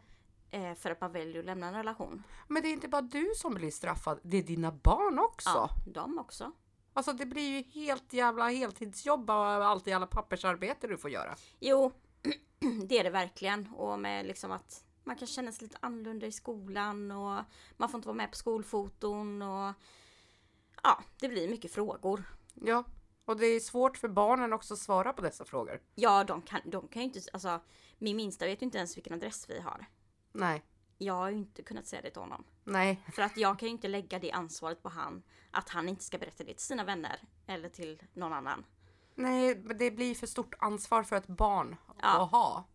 [0.51, 2.23] Eh, för att man väljer att lämna en relation.
[2.47, 5.49] Men det är inte bara du som blir straffad, det är dina barn också.
[5.49, 6.51] Ja, de också.
[6.93, 11.36] Alltså det blir ju helt jävla heltidsjobb och allt jävla pappersarbete du får göra.
[11.60, 11.91] Jo,
[12.88, 13.67] det är det verkligen.
[13.67, 17.43] Och med liksom att man kan känna sig lite annorlunda i skolan och
[17.77, 19.73] man får inte vara med på skolfoton och
[20.84, 22.23] ja, det blir mycket frågor.
[22.53, 22.84] Ja,
[23.25, 25.82] och det är svårt för barnen också att svara på dessa frågor.
[25.95, 27.60] Ja, de kan, de kan ju inte, alltså
[27.97, 29.86] min minsta vet ju inte ens vilken adress vi har.
[30.32, 30.63] Nej,
[30.97, 32.43] Jag har ju inte kunnat säga det till honom.
[32.63, 36.03] nej, För att jag kan ju inte lägga det ansvaret på han, att han inte
[36.03, 38.65] ska berätta det till sina vänner eller till någon annan.
[39.15, 42.23] nej, men det blir för stort ansvar för ett barn Ja.
[42.23, 42.67] att ha.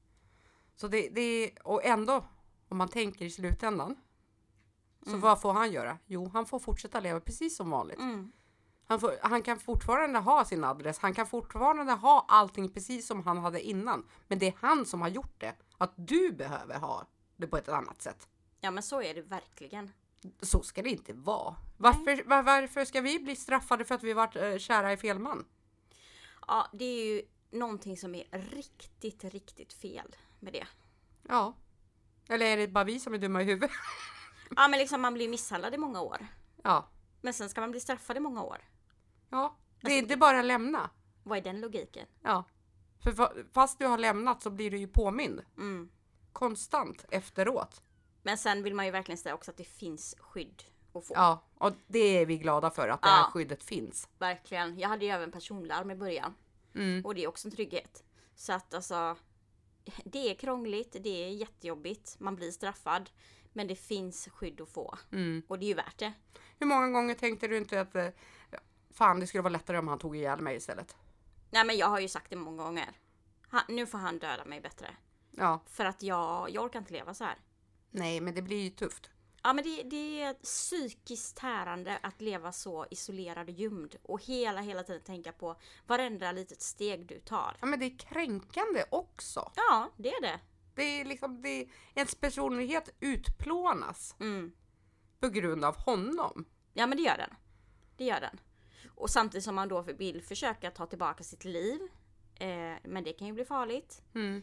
[0.77, 2.25] Så det, det och ändå,
[2.69, 3.97] om man tänker i slutändan.
[5.07, 5.99] Så vad får han göra?
[6.07, 7.99] Jo, han får fortsätta leva precis som vanligt.
[7.99, 8.33] Mm.
[8.87, 13.23] Han, får, han kan fortfarande ha sin adress, han kan fortfarande ha allting precis som
[13.27, 14.07] han hade innan.
[14.29, 15.55] Men det är han som har gjort det.
[15.79, 17.07] Att du behöver ha
[17.39, 18.29] det på ett annat sätt.
[18.61, 19.93] Ja men så är det verkligen.
[20.41, 21.57] Så ska det inte vara.
[21.77, 25.19] Varför, var, varför ska vi bli straffade för att vi varit eh, kära i fel
[25.19, 25.45] man?
[26.47, 30.67] Ja, det är ju någonting som är riktigt, riktigt fel med det.
[31.29, 31.55] Ja.
[32.29, 33.71] Eller är det bara vi som är dumma i huvudet?
[34.57, 36.27] Ja men liksom man blir misshandlad i många år.
[36.63, 36.89] Ja.
[37.21, 38.59] Men sen ska man bli straffad i många år.
[39.31, 39.57] Ja.
[39.81, 40.91] Det är inte bara lämna.
[41.23, 42.07] Vad är den logiken?
[42.23, 42.45] Ja.
[43.05, 45.41] För fa- fast du har lämnat så blir du ju påmind.
[45.57, 45.91] Mm.
[46.39, 47.83] Konstant efteråt.
[48.23, 51.15] Men sen vill man ju verkligen säga också att det finns skydd att få.
[51.15, 51.43] Ja.
[51.55, 53.15] Och det är vi glada för att det Ja.
[53.15, 54.09] här skyddet finns.
[54.19, 54.79] Verkligen.
[54.79, 56.35] Jag hade ju även personlarm i början.
[56.75, 57.05] Mm.
[57.05, 58.05] Och det är också en trygghet.
[58.35, 59.17] Så att alltså,
[60.05, 63.11] det är krångligt, det är jättejobbigt, man blir straffad.
[63.53, 64.99] Men det finns skydd att få.
[65.13, 65.43] Mm.
[65.49, 66.13] Och det är ju värt det.
[66.59, 68.09] Hur många gånger tänkte du inte att eh,
[68.91, 70.97] fan det skulle vara lättare om han tog ihjäl mig istället?
[71.51, 72.91] Nej men jag har ju sagt det många gånger.
[73.49, 74.97] Han, nu får han döda mig bättre.
[75.39, 75.61] Ja.
[75.67, 77.39] För att jag, jag orkar inte leva så här.
[77.91, 79.11] Nej, men det blir ju tufft.
[79.43, 83.97] Ja men det, det är psykiskt tärande att leva så isolerad och gömd.
[84.03, 87.57] Och hela, hela tiden tänka på varenda litet steg du tar.
[87.61, 89.53] Ja, men det är kränkande också.
[89.57, 90.41] Ja, det är det.
[90.75, 94.53] Det är liksom, det är, ens personlighet utplånas Mm.
[95.21, 96.45] på grund av honom.
[96.73, 97.35] Ja men det gör den.
[97.97, 98.41] Det gör den.
[98.95, 101.81] Och samtidigt som man då vill försöka ta tillbaka sitt liv.
[102.35, 104.03] Eh, men det kan ju bli farligt.
[104.15, 104.43] Mm.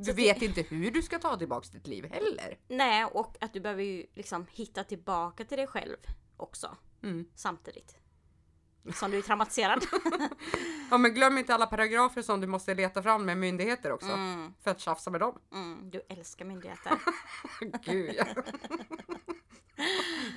[0.00, 2.58] Du vet inte hur du ska ta tillbaka ditt liv heller.
[2.68, 5.96] Nej, och att du behöver ju liksom hitta tillbaka till dig själv
[6.36, 6.76] också.
[7.02, 7.26] Mm.
[7.34, 7.96] Samtidigt.
[8.94, 9.84] Som du är traumatiserad.
[10.90, 14.08] Ja, men glöm inte alla paragrafer som du måste leta fram med myndigheter också.
[14.08, 15.38] Mm, För att tjafsa med dem.
[15.52, 16.92] mm, du älskar myndigheter.
[17.84, 18.24] Gud ja.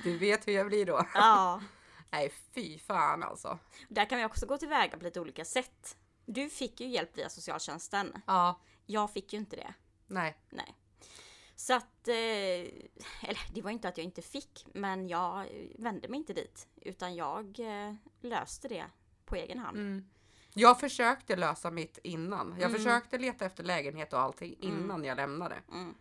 [0.04, 1.06] Du vet hur jag blir då.
[1.14, 1.60] Ja.
[2.12, 3.58] Nej, fy fan alltså.
[3.88, 5.96] Där kan vi också gå tillväga på lite olika sätt.
[6.26, 8.12] Du fick ju hjälp via socialtjänsten.
[8.26, 9.74] Ja, Jag fick ju inte det.
[10.06, 10.36] nej.
[10.50, 10.76] Nej.
[11.56, 15.46] Så att, eh, eller det var inte att jag inte fick, men jag
[15.78, 16.68] vände mig inte dit.
[16.76, 18.84] Utan jag eh, löste det
[19.24, 19.76] på egen hand.
[19.76, 20.08] Mm.
[20.54, 22.50] Jag försökte lösa mitt innan.
[22.58, 22.72] Jag Mm.
[22.72, 25.56] försökte leta efter lägenhet och allting innan jag lämnade.
[25.72, 25.94] Mm.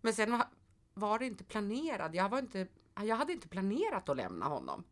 [0.00, 0.42] Men sen
[0.94, 2.14] var det inte planerat.
[2.14, 2.66] Jag, var inte,
[3.04, 4.84] jag hade inte planerat att lämna honom.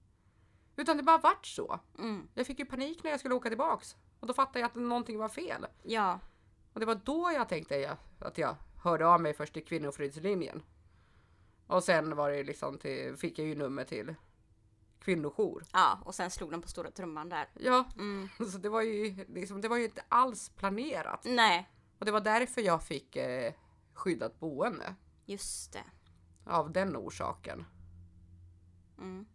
[0.77, 1.81] Utan det bara vart så.
[1.99, 2.29] Mm.
[2.35, 3.97] Jag fick ju panik när jag skulle åka tillbaks.
[4.21, 5.67] Och då fattade jag att någonting var fel.
[5.83, 6.21] Ja,
[6.75, 10.63] Och det var då jag tänkte jag, att jag hörde av mig först till Kvinnofridslinjen.
[11.67, 14.15] Och sen var det liksom till, fick jag ju nummer till
[15.01, 15.65] kvinnojour.
[15.73, 17.49] ja, och sen slog den på stora trumman där.
[17.55, 18.29] Ja, Mm.
[18.53, 21.21] så det var ju liksom, det var ju inte alls planerat.
[21.25, 23.55] Nej, Och det var därför jag fick eh,
[23.93, 24.95] skyddat boende.
[25.25, 25.85] just det.
[26.45, 27.65] Av den orsaken.
[28.99, 29.27] Mm.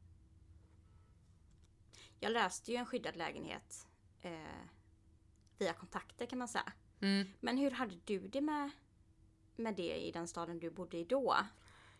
[2.19, 3.87] Jag löste ju en skyddad lägenhet
[4.21, 4.31] eh,
[5.57, 6.71] via kontakter kan man säga.
[7.39, 8.69] Men hur hade du det med,
[9.55, 11.35] med det i den staden du bodde i då?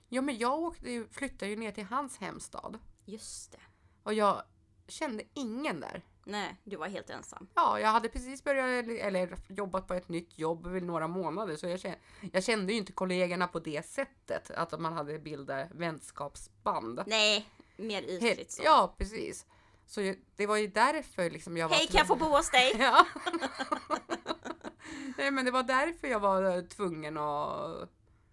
[0.10, 2.80] Ja men jag åkte, ju- flyttade ju ner till hans hemstad.
[3.06, 3.60] Just det.
[4.04, 4.44] Och jag
[4.88, 6.06] kände ingen där.
[6.24, 7.48] Nej, du var helt ensam.
[7.56, 11.68] Ja, jag hade precis börjat eller jobbat på ett nytt jobb i några månader så
[11.68, 11.98] jag kände,
[12.34, 14.52] jag kände ju inte kollegorna på det sättet.
[14.52, 17.04] Att man hade bildat vänskapsband.
[17.08, 18.62] Nej, mer ytligt så.
[18.66, 19.46] ja, precis.
[19.86, 21.76] Så ju- det var ju därför liksom jag var...
[21.76, 22.76] Hej, kan jag få bo hos dig?
[22.80, 23.06] Ja.
[25.20, 27.90] Nej, men det var därför jag var tvungen att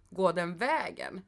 [0.09, 1.21] gå den vägen.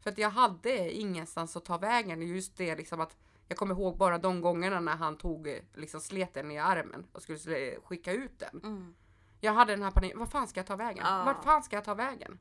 [0.00, 2.22] För att jag hade ingenstans att ta vägen.
[2.22, 3.16] Just det liksom att
[3.48, 7.06] jag kommer ihåg bara de gångerna när han tog eh, liksom slet den i armen
[7.12, 8.60] och skulle sl- skicka ut den.
[8.62, 8.94] Mm.
[9.40, 10.18] Jag hade den här paniken.
[10.18, 11.04] Vad fan ska jag ta vägen?
[11.06, 11.24] Ja.
[11.24, 12.38] Vart fan ska jag ta vägen?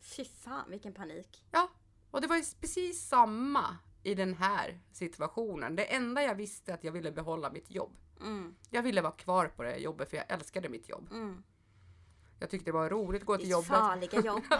[0.00, 1.44] Fy fan vilken panik.
[1.50, 1.68] Ja,
[2.10, 5.76] och det var ju precis samma i den här situationen.
[5.76, 7.99] Det enda jag visste att jag ville behålla mitt jobb.
[8.20, 11.08] Mm, Jag ville vara kvar på det jobbet för jag älskade mitt jobb.
[11.10, 11.42] mm.
[12.38, 13.68] Jag tyckte det var roligt att gå till jobbet.
[13.68, 14.42] farliga jobb.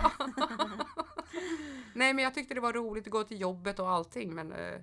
[1.95, 4.81] Nej, men jag tyckte det var roligt att gå till jobbet och allting, men eh,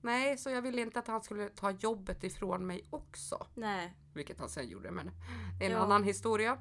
[0.00, 3.94] nej, så jag ville inte att han skulle ta jobbet ifrån mig också, Nej.
[4.14, 5.10] vilket han sen gjorde, men
[5.58, 5.82] det är en Ja.
[5.84, 6.58] annan historia.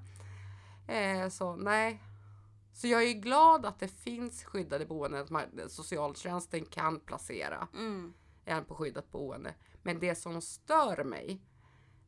[0.87, 2.03] Eh, så nej.
[2.73, 8.13] Så jag är glad att det finns skyddade boenden, man, socialtjänsten kan placera Mm,
[8.45, 9.53] en på skyddat boende.
[9.85, 11.41] Men det som stör mig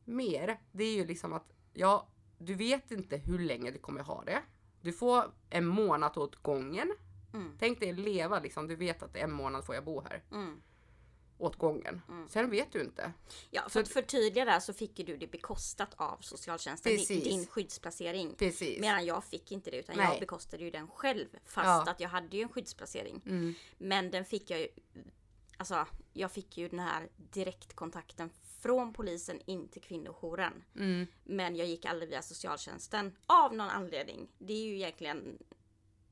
[0.04, 4.24] mer, det är ju liksom att ja, du vet inte hur länge du kommer ha
[4.24, 4.42] det.
[4.80, 6.92] Du får en månad åt gången.
[7.34, 10.22] mm, Tänk dig leva liksom, du vet att en månad får jag bo här.
[10.32, 10.62] mm.
[11.40, 12.00] Åt gången.
[12.28, 13.12] Sen vet du inte.
[13.50, 17.24] Ja, för att förtydliga där så fick ju du det bekostat av socialtjänsten, Precis.
[17.24, 18.34] din skyddsplacering.
[18.38, 18.80] Precis.
[18.80, 20.06] Medan jag fick inte det utan Nej.
[20.10, 21.28] jag bekostade ju den själv.
[21.44, 21.90] Fast Ja.
[21.90, 23.22] att jag hade ju en skyddsplacering.
[23.26, 23.54] Mm.
[23.78, 24.68] Men den fick jag ju,
[25.58, 28.30] alltså jag fick ju den här direktkontakten
[28.62, 30.64] från polisen in till kvinnojouren.
[30.76, 31.06] Mm.
[31.24, 34.28] Men jag gick aldrig via socialtjänsten av någon anledning.
[34.38, 35.38] Det är ju egentligen,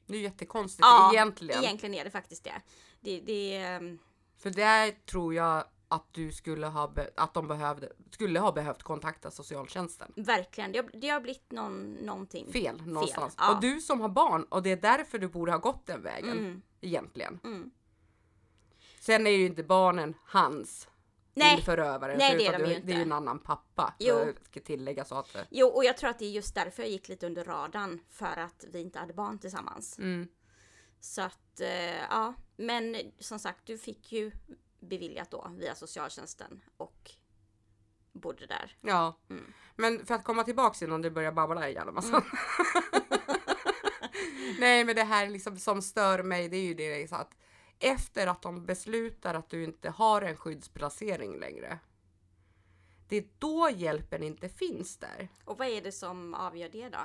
[0.07, 1.65] Det är jättekonstigt ja, egentligen.
[1.65, 2.63] egentligen är det faktiskt det.
[3.01, 3.99] Det, det ehm,
[4.39, 9.31] För där tror jag att du skulle ha, att de behövde, skulle ha behövt kontakta
[9.31, 10.13] socialtjänsten.
[10.17, 12.53] verkligen, det har, det har blivit någon, någonting.
[12.53, 13.35] Fel någonstans.
[13.39, 13.55] ja.
[13.55, 16.39] Och du som har barn och det är därför du borde ha gått den vägen.
[16.39, 16.63] Mm.
[16.81, 17.41] Egentligen.
[17.45, 17.71] Mm.
[19.07, 20.89] Sen är ju inte barnen hans.
[21.35, 21.57] Nej.
[21.57, 22.17] din förövare.
[22.17, 22.93] Nej, det är de ju Det är inte.
[22.93, 23.95] ju en annan pappa.
[23.99, 24.33] Jo.
[24.43, 25.37] Ska tillägga så att.
[25.51, 28.01] Jo, och jag tror att det är just därför jag gick lite under radarn.
[28.09, 29.99] För att vi inte hade barn tillsammans.
[29.99, 30.29] Mm.
[31.01, 32.35] Så att, eh, ja.
[32.57, 34.31] Men som sagt, du fick ju
[34.81, 37.11] beviljat då via socialtjänsten och
[38.13, 38.77] bodde där.
[38.81, 39.19] Ja.
[39.31, 39.53] Mm.
[39.77, 41.97] Men för att komma tillbaks innan du börjar babbla igen.
[41.97, 42.23] Alltså.
[44.59, 47.37] Nej men det här liksom som stör mig det är ju det att
[47.79, 51.79] efter att de beslutar att du inte har en skyddsplacering längre.
[53.09, 55.29] Det är då hjälpen inte finns där.
[55.45, 56.99] Och vad är det som avgör det då?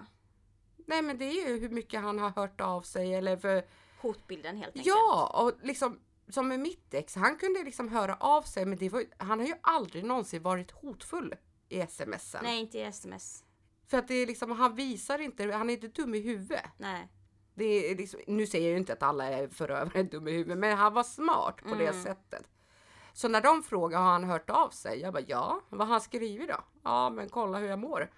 [0.87, 3.65] Nej men det är ju hur mycket han har hört av sig eller för
[4.01, 4.85] Hotbilden helt enkelt.
[4.85, 9.05] Ja, och liksom som med mitt ex, han kunde liksom höra av sig men var,
[9.17, 11.35] han har ju aldrig någonsin varit hotfull
[11.69, 12.43] i smsen.
[12.43, 13.43] Nej, inte i sms.
[13.87, 16.65] För att det är liksom, han visar inte, han är inte dum i huvudet.
[16.77, 17.07] Nej.
[17.53, 20.77] Det liksom, nu säger jag ju inte att alla är förövare dum i huvudet, men
[20.77, 22.03] han var smart på det Mm.
[22.03, 22.47] sättet.
[23.13, 24.99] Så när de frågar har han hört av sig?
[24.99, 26.57] Jag bara ja, vad har han skrivit då?
[26.83, 28.11] Ja, men kolla hur jag mår.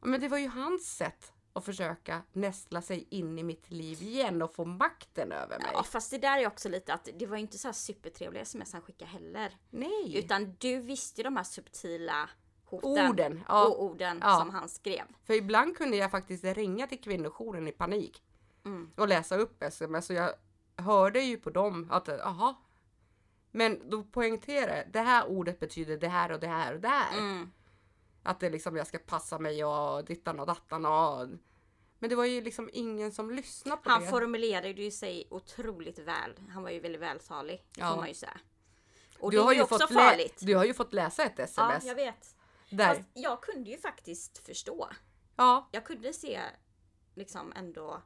[0.00, 4.42] Men det var ju hans sätt att försöka nästla sig in i mitt liv igen
[4.42, 5.70] och få makten över mig.
[5.72, 8.42] Ja, fast det där är också lite att det var ju inte så här supertrevliga
[8.42, 9.56] sms han skickade heller.
[9.70, 10.18] Nej.
[10.18, 12.28] Utan du visste ju de här subtila
[12.64, 13.66] hoten Orden, ja.
[13.66, 14.36] och orden Ja.
[14.38, 15.04] som han skrev.
[15.26, 18.22] För ibland kunde jag faktiskt ringa till kvinnojouren i panik
[18.64, 18.90] Mm.
[18.96, 20.34] och läsa upp sms och jag
[20.76, 22.62] hörde ju på dem att aha.
[23.50, 26.88] Men då poängterade jag, det här ordet betyder det här och det här och det
[26.88, 27.18] här.
[27.18, 27.52] Mm.
[28.22, 31.28] Att det liksom jag ska passa mig och dittan och dattan och
[31.98, 34.08] men det var ju liksom ingen som lyssnade på Han det.
[34.08, 36.34] formulerade ju sig otroligt väl.
[36.50, 37.90] Han var ju väldigt vältalig, Ja.
[37.90, 38.40] får man ju säga.
[39.18, 40.38] Och du det har ju också fått farligt.
[40.40, 41.84] Du har ju fått läsa ett Ja, sms.
[41.84, 42.36] jag vet.
[42.70, 42.94] där.
[42.94, 44.88] Fast jag kunde ju faktiskt förstå.
[45.36, 45.68] Ja.
[45.72, 46.40] Jag kunde se
[47.14, 48.02] liksom ändå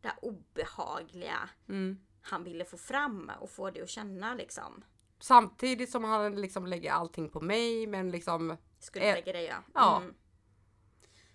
[0.00, 1.98] det obehagliga Mm.
[2.22, 4.84] han ville få fram och få det att känna liksom.
[5.20, 9.56] Samtidigt som han liksom lägger allting på mig men liksom Skulle lägga det ja.
[9.74, 9.96] ja.
[10.00, 10.14] Mm.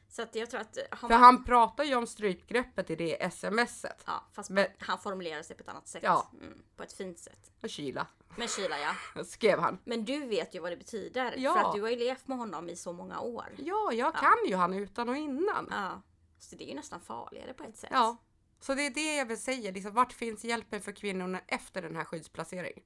[0.10, 4.04] Så att jag tror att har För han pratar ju om strypgreppet i det smset.
[4.08, 6.04] ja, fast Men- han formulerar sig på ett annat sätt.
[6.04, 6.32] Ja.
[6.42, 7.52] Mm, på ett fint sätt.
[7.64, 8.08] Och kyla.
[8.38, 9.24] Men kyla ja.
[9.24, 9.78] Skrev han.
[9.84, 11.34] Men du vet ju vad det betyder.
[11.38, 11.54] Ja.
[11.54, 13.46] För att du har ju levt med honom i så många år.
[13.58, 15.68] Ja, jag kan ju han utan och innan.
[15.72, 16.02] Ja.
[16.40, 17.90] Så det är ju nästan farligare på ett sätt.
[17.94, 18.18] Ja.
[18.64, 19.72] Så det är det jag vill säga.
[19.72, 22.84] Liksom, vart finns hjälpen för kvinnorna efter den här skyddsplaceringen?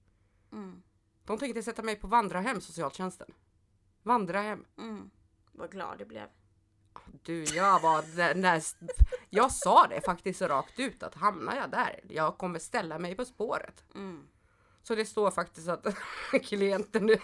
[0.52, 0.84] Mm.
[1.26, 3.34] De tänkte sätta mig på vandrarhem, socialtjänsten.
[4.04, 4.66] Vandrarhem.
[4.78, 5.10] Mm.
[5.52, 6.28] Vad glad du blev.
[7.24, 8.64] Du, jag var den där...
[9.30, 13.26] Jag sa det faktiskt rakt ut att hamnar jag där, jag kommer ställa mig på
[13.26, 13.84] spåret.
[13.96, 14.28] Mm.
[14.84, 15.88] Så det står faktiskt att
[16.44, 17.18] klienten nu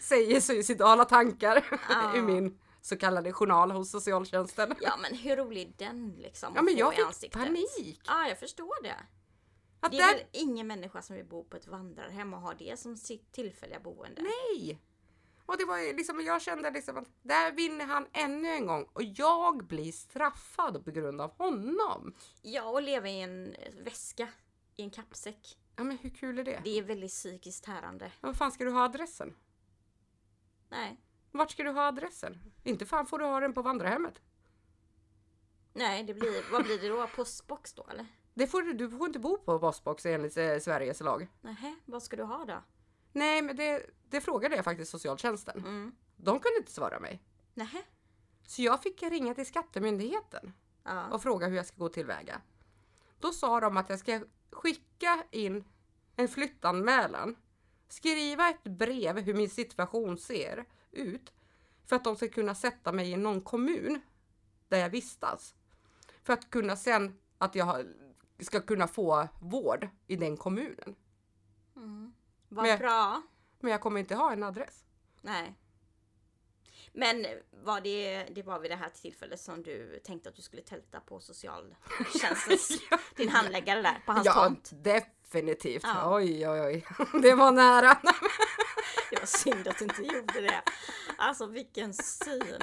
[0.00, 2.16] säger suicidala tankar Ja.
[2.16, 4.74] i min så kallade journal hos socialtjänsten.
[4.80, 6.52] Ja men hur rolig är den liksom?
[6.56, 7.42] Ja men jag fick ansiktet?
[7.42, 8.00] panik.
[8.06, 8.96] Ja jag förstår det.
[9.80, 12.54] Att Det är där, väl ingen människa som vill bo på ett vandrarhem och ha
[12.54, 14.22] det som sitt tillfälliga boende.
[14.22, 14.80] Nej!
[15.46, 19.02] Och det var liksom, jag kände liksom att där vinner han ännu en gång och
[19.02, 22.14] jag blir straffad på grund av honom.
[22.42, 24.28] Ja och leva i en väska,
[24.76, 25.58] i en kappsäck.
[25.76, 26.60] Ja men hur kul är det?
[26.64, 28.12] Det är väldigt psykiskt tärande.
[28.20, 29.36] Var fan ska du ha adressen?
[30.68, 31.00] Nej,
[31.36, 32.38] Vart ska du ha adressen?
[32.64, 34.20] Inte fan får du ha den på vandrarhemmet.
[35.72, 37.06] nej det blir, vad blir det då?
[37.16, 38.06] Postbox då eller?
[38.34, 41.28] Det får du, du får inte bo på postbox enligt eh, Sveriges lag.
[41.40, 42.62] Nej, vad ska du ha då?
[43.12, 45.58] Nej men det, det frågade jag faktiskt socialtjänsten.
[45.58, 45.94] Mm.
[46.16, 47.22] De kunde inte svara mig.
[47.54, 47.86] Nej.
[48.46, 50.52] Så jag fick ringa till skattemyndigheten
[50.84, 51.06] Ja.
[51.08, 52.40] och fråga hur jag ska gå tillväga.
[53.20, 54.20] Då sa de att jag ska
[54.50, 55.64] skicka in
[56.16, 57.36] en flyttanmälan,
[57.88, 61.32] skriva ett brev hur min situation ser ut
[61.86, 64.00] för att de ska kunna sätta mig i någon kommun
[64.68, 65.54] där jag vistas.
[66.22, 67.86] För att kunna sen att jag
[68.38, 70.96] ska kunna få vård i den kommunen.
[71.76, 72.14] Mm.
[72.48, 73.22] Vad Men- bra.
[73.60, 74.84] Men jag kommer inte ha en adress.
[75.20, 75.54] Nej.
[76.92, 80.62] Men var det, det var vid det här tillfället som du tänkte att du skulle
[80.62, 82.80] tälta på socialtjänstens,
[83.16, 84.70] din handläggare där på hans ja, tomt?
[84.74, 85.82] definitivt.
[85.82, 86.16] Ja.
[86.16, 86.86] Oj, oj, oj.
[87.22, 87.98] Det var nära.
[89.10, 90.62] Det var synd att du inte gjorde det.
[91.18, 92.62] Alltså vilken syn.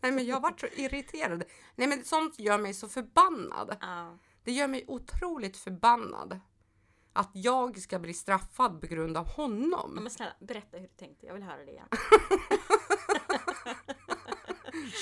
[0.00, 1.44] Nej, men jag vart så irriterad.
[1.74, 3.76] Nej, men sånt gör mig så förbannad.
[3.80, 4.18] Ja.
[4.44, 6.40] Det gör mig otroligt förbannad.
[7.12, 9.94] Att jag ska bli straffad på grund av Ja, honom.
[9.94, 11.26] Men snälla, berätta hur du tänkte.
[11.26, 11.88] Jag vill höra det igen.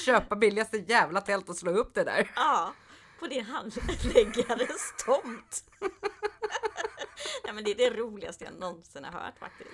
[0.05, 2.33] Köpa billigaste jävla tält och slå upp det där.
[2.37, 2.73] Ja,
[3.21, 5.64] på din handläggares tomt.
[7.45, 9.71] Nej men det är det roligaste jag någonsin har hört faktiskt.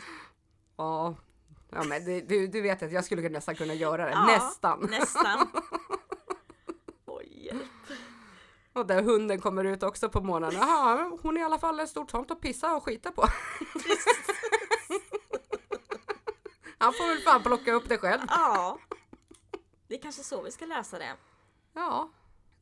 [0.78, 1.14] Ja,
[1.70, 4.10] ja men det, du, du vet att jag skulle nästan kunna göra det.
[4.10, 4.88] Ja, nästan.
[4.90, 5.48] Nästan.
[7.06, 7.62] Oj, hjälp.
[8.72, 10.52] Och där hunden kommer ut också på morgonen.
[10.52, 13.24] Jaha, hon är i alla fall en stor tomt att pissa och skita på.
[16.78, 18.22] Han får väl fan plocka upp det själv.
[18.28, 18.78] Ja.
[19.88, 21.16] Det är kanske så vi ska lösa det.
[21.72, 22.10] Ja,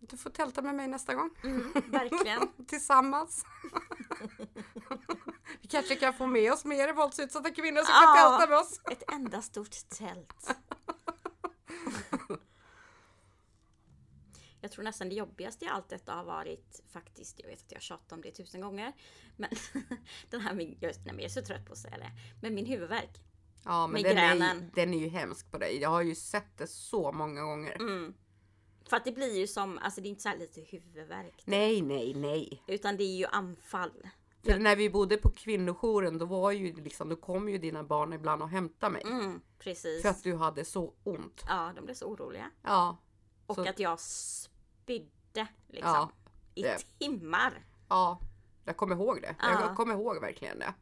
[0.00, 1.30] du får tälta med mig nästa gång.
[1.44, 2.48] Mm, verkligen.
[2.66, 3.44] Tillsammans.
[5.62, 8.14] Vi kanske kan få med oss mer våldsutsatta kvinnor som Ja.
[8.16, 8.80] kan tälta med oss.
[8.90, 10.56] Ett enda stort tält.
[14.60, 17.82] Jag tror nästan det jobbigaste i allt detta har varit faktiskt, jag vet att jag
[17.82, 18.92] tjatat om det tusen gånger,
[19.36, 19.50] men
[20.30, 22.10] den här jag, nej, jag är så trött på att säga det,
[22.42, 23.20] men min huvudvärk.
[23.64, 25.78] Ja, men den är, den är ju hemsk på dig.
[25.80, 27.72] Jag har ju sett det så många gånger.
[27.74, 28.14] Mm.
[28.88, 31.82] För att det blir ju som, alltså det är inte så här lite huvudvärk, Nej,
[31.82, 32.62] nej, nej.
[32.66, 34.08] utan det är ju anfall.
[34.52, 38.12] För när vi bodde på kvinnojouren, då var ju liksom, då kom ju dina barn
[38.12, 39.02] ibland och hämtade mig.
[39.06, 40.02] Mm, precis.
[40.02, 41.44] För att du hade så ont.
[41.48, 42.50] Ja, de blev så oroliga.
[42.62, 42.96] Ja.
[43.46, 45.90] Och Så- att jag spydde liksom.
[45.92, 46.10] Ja,
[46.54, 47.64] I det- timmar.
[47.88, 48.20] Ja,
[48.64, 49.36] jag kommer ihåg det.
[49.38, 49.60] Ja.
[49.60, 50.74] Jag kommer ihåg verkligen det.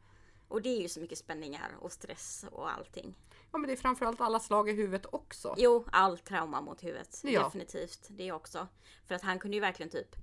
[0.47, 3.17] Och det är ju så mycket spänningar och stress och allting.
[3.51, 5.55] Ja, men det är framförallt alla slag i huvudet också.
[5.57, 7.21] Jo, all trauma mot huvudet.
[7.23, 7.43] Ja.
[7.43, 8.07] Definitivt.
[8.09, 8.67] Det också.
[9.05, 10.15] För att han kunde ju verkligen typ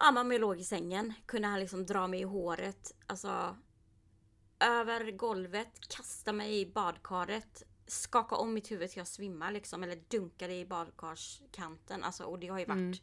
[0.00, 1.12] Ja, man låg i sängen.
[1.26, 2.92] Kunde han liksom dra mig i håret.
[3.06, 3.56] Alltså
[4.60, 7.62] över golvet, kasta mig i badkaret.
[7.86, 9.82] Skaka om mitt huvud till jag svimmar liksom.
[9.82, 12.04] Eller dunka det i badkarskanten.
[12.04, 12.94] Alltså, och det har ju varit Mm.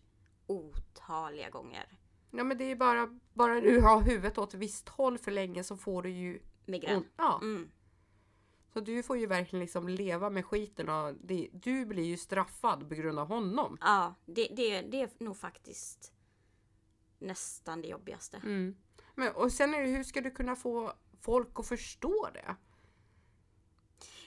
[0.48, 1.98] otaliga gånger.
[2.32, 5.64] Ja, men det är bara, bara du har huvudet åt ett visst håll för länge
[5.64, 7.06] så får du ju Migrän.
[7.18, 7.72] Ja, Mm.
[8.74, 12.90] så du får ju verkligen liksom leva med skiten och det, du blir ju straffad
[12.90, 13.78] på grund av honom.
[13.82, 16.14] Ja, det, det, det är nog faktiskt
[17.20, 18.38] nästan det jobbigaste.
[18.38, 18.76] Mm.
[19.16, 22.56] Men, och sen är det, hur ska du kunna få folk att förstå det?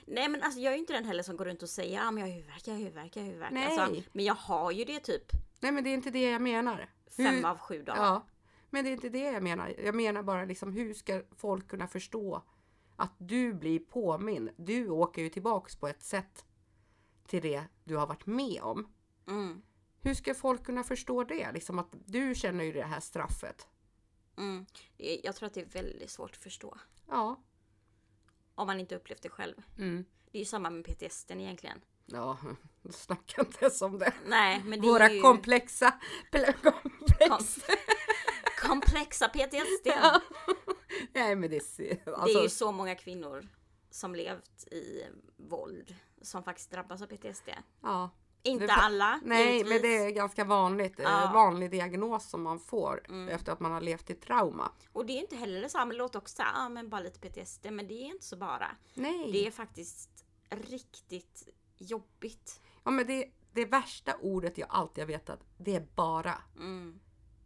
[0.07, 2.11] Nej men alltså jag är ju inte den heller som går runt och säger ah,
[2.11, 3.53] men jag har huvudvärk, jag har huvudvärk, jag har huvudvärk.
[3.53, 3.79] Nej.
[3.79, 6.91] Alltså, men jag har ju det typ Nej, men det är inte det jag menar.
[7.17, 8.03] fem Hur- av sju dagar.
[8.05, 8.27] Ja,
[8.71, 9.75] men det är inte det jag menar.
[9.85, 12.43] Jag menar bara liksom hur ska folk kunna förstå
[12.97, 14.51] att du blir påminn?
[14.57, 16.45] Du åker ju tillbaks på ett sätt
[17.27, 18.93] till det du har varit med om.
[19.29, 19.63] Mm,
[20.03, 21.53] Hur ska folk kunna förstå det?
[21.53, 23.67] Liksom att du känner ju det här straffet.
[24.39, 24.67] mm.
[24.97, 26.79] Jag tror att det är väldigt svårt att förstå.
[27.09, 27.43] Ja.
[28.55, 29.55] Om man inte upplevt det själv.
[29.79, 30.05] Mm.
[30.31, 31.81] Det är ju samma med PTSD egentligen.
[32.07, 32.39] Ja,
[32.91, 34.13] snacka inte ens om det.
[34.27, 36.01] Nej men det Våra är ju komplexa...
[36.63, 37.59] Komplex.
[38.63, 39.87] komplexa PTSD.
[39.87, 40.21] Ja.
[41.13, 41.63] Nej men det är...
[41.79, 43.49] Det är Alltså, ju så många kvinnor
[43.91, 45.05] som levt i
[45.37, 47.49] våld som faktiskt drabbas av PTSD.
[47.83, 48.11] ja.
[48.43, 49.21] Inte Det alla.
[49.25, 49.83] Nej, men givetvis.
[49.83, 50.99] det är ganska vanligt.
[51.01, 51.31] eh, Ja.
[51.35, 53.29] Vanlig diagnos som man får Mm.
[53.29, 54.73] efter att man har levt i trauma.
[54.93, 55.93] Och det är inte heller detsamma.
[55.93, 57.71] Det låter också såhär, ah, men bara lite PTSD.
[57.71, 58.67] Men det är inte så bara.
[58.95, 59.33] Nej.
[59.33, 62.61] Det är faktiskt riktigt jobbigt.
[62.85, 66.35] Ja, men det, det värsta ordet jag alltid har vetat, det är bara.
[66.57, 67.01] Mm.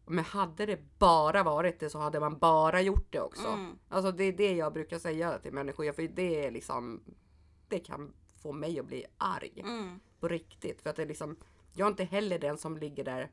[0.07, 3.49] Men hade det bara varit det så hade man bara gjort det också.
[3.49, 3.79] Mm.
[3.89, 5.93] Alltså det är det jag brukar säga till människor.
[5.93, 7.05] För det är liksom,
[7.69, 8.13] det kan
[8.45, 9.61] få mig att bli arg.
[9.61, 10.01] Mm.
[10.21, 10.83] På riktigt.
[10.83, 11.37] För att det är liksom,
[11.73, 13.31] jag är inte heller den som ligger där.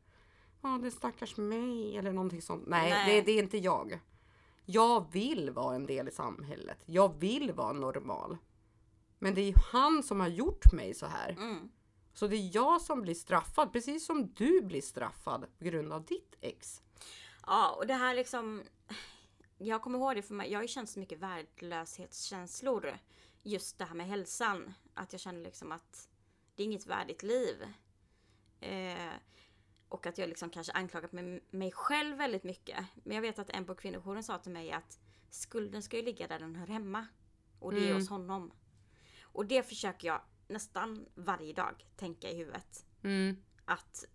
[0.62, 2.64] Ja, det är stackars mig eller någonting sånt.
[2.68, 3.16] Nej, Nej.
[3.16, 4.00] Det, det är inte jag.
[4.66, 6.78] Jag vill vara en del i samhället.
[6.86, 8.38] Jag vill vara normal.
[9.20, 11.30] Men det är han som har gjort mig så här.
[11.30, 11.72] Mm.
[12.14, 16.06] Så det är jag som blir straffad, precis som du blir straffad på grund av
[16.06, 16.82] ditt ex.
[17.46, 18.64] Ja, och det här liksom...
[19.58, 20.52] Jag kommer ihåg det för mig.
[20.52, 22.98] Jag har ju känt så mycket värdelöshetskänslor.
[23.44, 24.74] Just det här med hälsan.
[24.94, 26.10] Att jag känner liksom att
[26.56, 27.64] det är inget värdigt liv.
[28.60, 29.14] Eh,
[29.90, 32.86] och att jag liksom kanske anklagat mig, mig själv väldigt mycket.
[33.04, 36.28] Men jag vet att en på kvinnojouren sa till mig att skulden ska ju ligga
[36.28, 37.08] där den hör hemma.
[37.60, 37.96] Och det är Mm.
[37.96, 38.52] hos honom.
[39.22, 43.44] Och det försöker jag nästan varje dag tänka i huvudet Mm.
[43.66, 44.06] att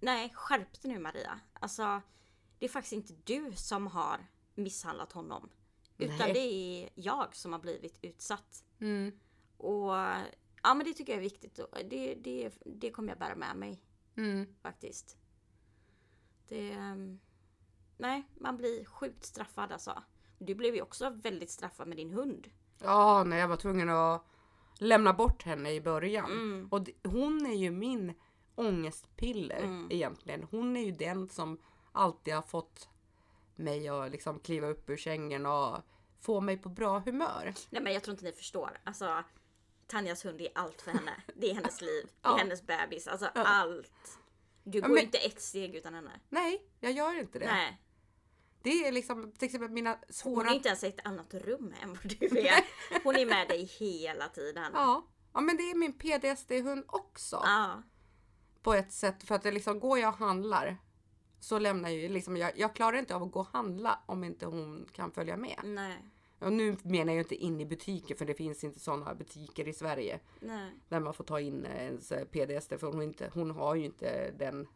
[0.00, 1.40] nej, skärp dig nu Maria.
[1.52, 2.00] Alltså,
[2.58, 5.50] det är faktiskt inte du som har misshandlat honom.
[5.98, 6.32] Utan Nej.
[6.32, 8.64] det är jag som har blivit utsatt.
[8.80, 9.18] Mm.
[9.64, 9.92] Och
[10.62, 11.60] ja, men det tycker jag är viktigt.
[11.90, 13.80] Det, det, det kommer jag bära med mig
[14.16, 14.46] Mm.
[14.62, 15.16] faktiskt.
[16.48, 16.70] Det...
[16.72, 17.18] ehm,
[17.96, 20.02] Nej, man blir sjukt straffad alltså.
[20.38, 22.50] Du blev ju också väldigt straffad med din hund.
[22.82, 24.26] Ja, när jag var tvungen att
[24.78, 26.32] lämna bort henne i början.
[26.32, 26.68] Mm.
[26.70, 28.14] Och hon är ju min
[28.54, 29.88] ångestpiller Mm.
[29.90, 30.42] egentligen.
[30.50, 31.58] Hon är ju den som
[31.92, 32.88] alltid har fått
[33.56, 35.76] mig att liksom kliva upp ur sängen och
[36.20, 37.54] få mig på bra humör.
[37.70, 38.80] Nej men jag tror inte ni förstår.
[38.84, 39.24] Alltså
[39.86, 41.22] Tanjas hund är allt för henne.
[41.34, 42.04] Det är hennes liv.
[42.04, 42.34] Det Ja.
[42.34, 43.06] är hennes bebis.
[43.08, 44.18] Alltså allt.
[44.64, 46.20] Du går men- inte ett steg utan henne.
[46.28, 47.46] Nej, jag gör inte det.
[47.46, 47.80] Nej.
[48.62, 50.50] Det är liksom till exempel mina Hon svåra...
[50.50, 52.64] är inte ens i ett annat rum än vad du är.
[53.04, 54.70] Hon är med dig hela tiden.
[54.74, 55.06] Ja.
[55.34, 57.40] ja, men det är min PDSD-hund också.
[57.44, 57.82] Ja.
[58.62, 60.76] På ett sätt för att det liksom går jag och handlar
[61.40, 64.24] så lämnar jag ju liksom, jag, jag klarar inte av att gå och handla om
[64.24, 65.60] inte hon kan följa med.
[65.64, 66.04] Nej.
[66.44, 69.72] Och nu menar jag inte in i butiker för det finns inte sådana butiker i
[69.72, 70.72] Sverige Nej.
[70.88, 74.30] där man får ta in eh, ens PDSD för hon, inte, hon har ju inte
[74.30, 74.68] den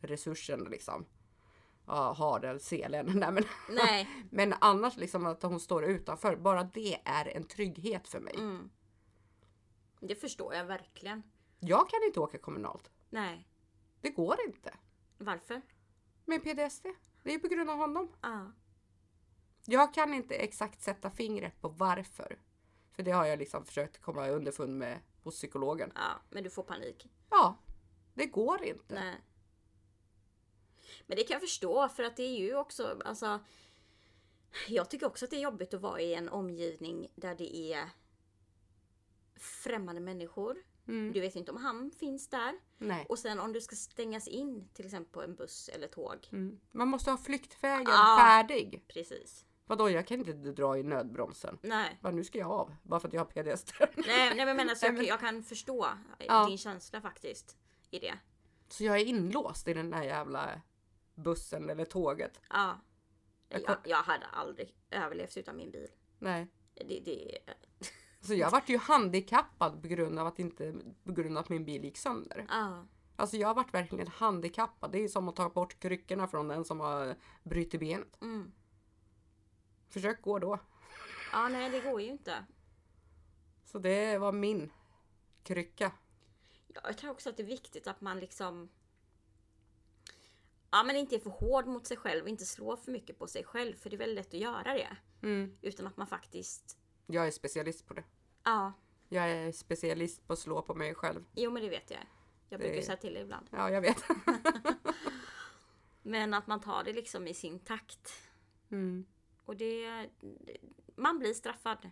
[0.00, 1.06] resursen liksom.
[1.86, 3.06] Ja, har den selen.
[3.14, 4.08] Nej, men, Nej.
[4.30, 8.34] men annars liksom att hon står utanför, bara det är en trygghet för mig.
[8.36, 8.70] Mm.
[10.00, 11.22] Det förstår jag verkligen.
[11.60, 12.90] Jag kan inte åka kommunalt.
[13.10, 13.48] Nej.
[14.00, 14.74] Det går inte.
[15.18, 15.62] Varför?
[16.24, 16.86] Med PDSD.
[17.22, 18.12] Det är på grund av honom.
[18.20, 18.52] Ja.
[19.66, 22.38] Jag kan inte exakt sätta fingret på varför.
[22.92, 25.92] För det har jag liksom försökt komma underfund med hos psykologen.
[25.94, 26.20] Ja.
[26.30, 27.08] Men du får panik.
[27.30, 27.58] Ja,
[28.14, 28.94] det går inte.
[28.94, 29.14] Nej.
[31.06, 33.40] Men det kan jag förstå för att det är ju också, alltså.
[34.68, 37.90] Jag tycker också att det är jobbigt att vara i en omgivning där det är
[39.36, 40.56] främmande människor.
[40.88, 41.12] Mm.
[41.12, 42.54] Du vet inte om han finns där.
[42.78, 43.06] Nej.
[43.08, 46.28] Och sen om du ska stängas in till exempel på en buss eller tåg.
[46.32, 46.60] Mm.
[46.70, 48.16] Man måste ha flyktvägen Ja.
[48.20, 48.84] färdig.
[48.88, 49.44] Precis.
[49.66, 51.58] Vadå, jag kan inte dra i nödbromsen.
[51.62, 51.98] Nej.
[52.02, 53.70] Bara, nu ska jag av, bara för att jag har PDSD.
[53.80, 55.86] Nej, nej men jag menar så Nej, jag, jag kan förstå
[56.18, 56.46] Ja.
[56.46, 57.56] din känsla faktiskt.
[57.90, 58.14] I det.
[58.68, 60.60] Så jag är inlåst i den där jävla
[61.14, 62.40] bussen eller tåget.
[62.50, 62.80] Ja.
[63.48, 65.88] Jag Jag, hade aldrig överlevt utan min bil.
[66.18, 66.46] Nej.
[66.74, 67.38] Det, det,
[68.20, 71.64] Så jag vart ju handikappad på grund av att inte, på grund av att min
[71.64, 72.46] bil gick sönder.
[72.48, 72.84] ja.
[73.18, 74.92] Alltså jag har varit verkligen handikappad.
[74.92, 78.22] Det är som att ta bort kryckorna från den som har brutit benet.
[78.22, 78.52] Mm.
[79.88, 80.58] Försök gå då.
[81.32, 82.44] Ja, nej det går ju inte.
[83.64, 84.72] Så det var min
[85.42, 85.92] krycka.
[86.68, 88.68] Ja, jag tror också att det är viktigt att man liksom
[90.70, 93.26] Ja men inte är för hård mot sig själv och inte slår för mycket på
[93.26, 94.96] sig själv för det är väldigt lätt att göra det.
[95.22, 95.56] Mm.
[95.62, 98.04] Utan att man faktiskt Jag är specialist på det.
[98.42, 98.72] Ja,
[99.08, 101.24] Jag är specialist på att slå på mig själv.
[101.34, 102.00] jo men det vet jag.
[102.48, 103.48] Jag brukar Det- säga till ibland.
[103.52, 104.04] Ja, jag vet.
[106.02, 108.12] Men att man tar det liksom i sin takt.
[108.70, 109.06] Mm.
[109.46, 110.08] Och det,
[110.96, 111.90] man blir straffad.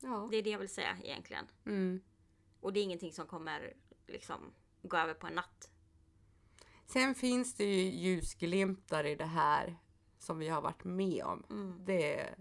[0.00, 0.28] Ja.
[0.30, 1.46] Det är det jag vill säga egentligen.
[1.66, 2.00] Mm.
[2.60, 3.72] Och det är ingenting som kommer
[4.06, 5.70] liksom gå över på en natt.
[6.86, 9.76] Sen finns det ju ljusglimtar i det här
[10.18, 11.44] som vi har varit med om.
[11.50, 11.84] Mm.
[11.84, 12.34] Det,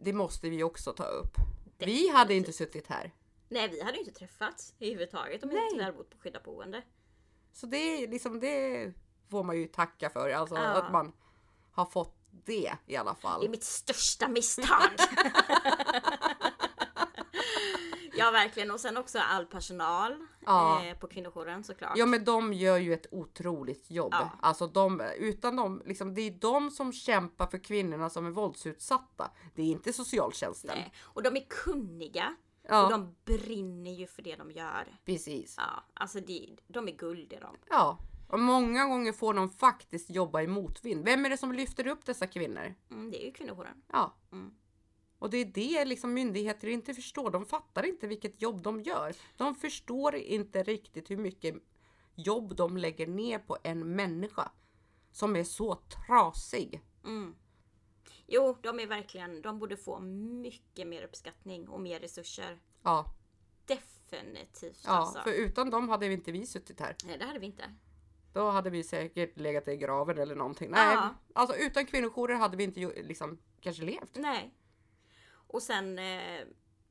[0.00, 1.36] det måste vi också ta upp.
[1.78, 3.12] Vi hade inte suttit här.
[3.48, 6.82] Nej vi hade inte träffats överhuvudtaget om vi inte hade bott på skyddat boende.
[7.52, 8.92] Så det liksom det
[9.28, 10.30] får man ju tacka för.
[10.30, 10.82] Alltså Ja.
[10.82, 11.12] att man
[11.72, 13.48] har fått det i alla Det är fall.
[13.48, 14.82] mitt största misstag.
[18.14, 20.84] Ja verkligen och sen också all personal Ja.
[20.84, 21.92] eh, på kvinnojouren såklart.
[21.96, 24.12] Ja men de gör ju ett otroligt jobb.
[24.12, 24.30] Ja.
[24.42, 29.30] Alltså de, utan dem, liksom, det är de som kämpar för kvinnorna som är våldsutsatta.
[29.54, 30.70] Det är inte socialtjänsten.
[30.74, 30.92] Nej.
[31.02, 32.36] Och de är kunniga.
[32.68, 32.84] Ja.
[32.84, 34.96] Och de brinner ju för det de gör.
[35.04, 35.54] Precis.
[35.58, 37.56] Ja, alltså de, de är guld i dem.
[37.70, 37.98] Ja.
[38.32, 41.04] Och många gånger får de faktiskt jobba i motvind.
[41.04, 42.74] Vem är det som lyfter upp dessa kvinnor?
[42.90, 43.82] Mm, det är ju kvinnojouren.
[43.92, 44.16] Ja.
[44.32, 44.54] Mm.
[45.18, 47.30] Och det är det liksom myndigheter inte förstår.
[47.30, 49.14] De fattar inte vilket jobb de gör.
[49.36, 51.54] De förstår inte riktigt hur mycket
[52.14, 54.50] jobb de lägger ner på en människa
[55.10, 56.80] som är så trasig.
[57.04, 57.34] Mm.
[58.26, 62.60] Jo, de är verkligen, de borde få mycket mer uppskattning och mer resurser.
[62.82, 63.14] Ja,
[63.66, 65.22] Definitivt ja alltså.
[65.22, 66.96] för utan dem hade vi inte vi suttit här.
[67.04, 67.64] Nej, det hade vi inte.
[68.32, 70.70] Då hade vi säkert legat i graven eller någonting.
[70.70, 71.14] Nej, Ja.
[71.32, 74.14] alltså utan kvinnojourer hade vi inte liksom kanske levt.
[74.14, 74.54] Nej.
[75.46, 76.40] Och sen eh,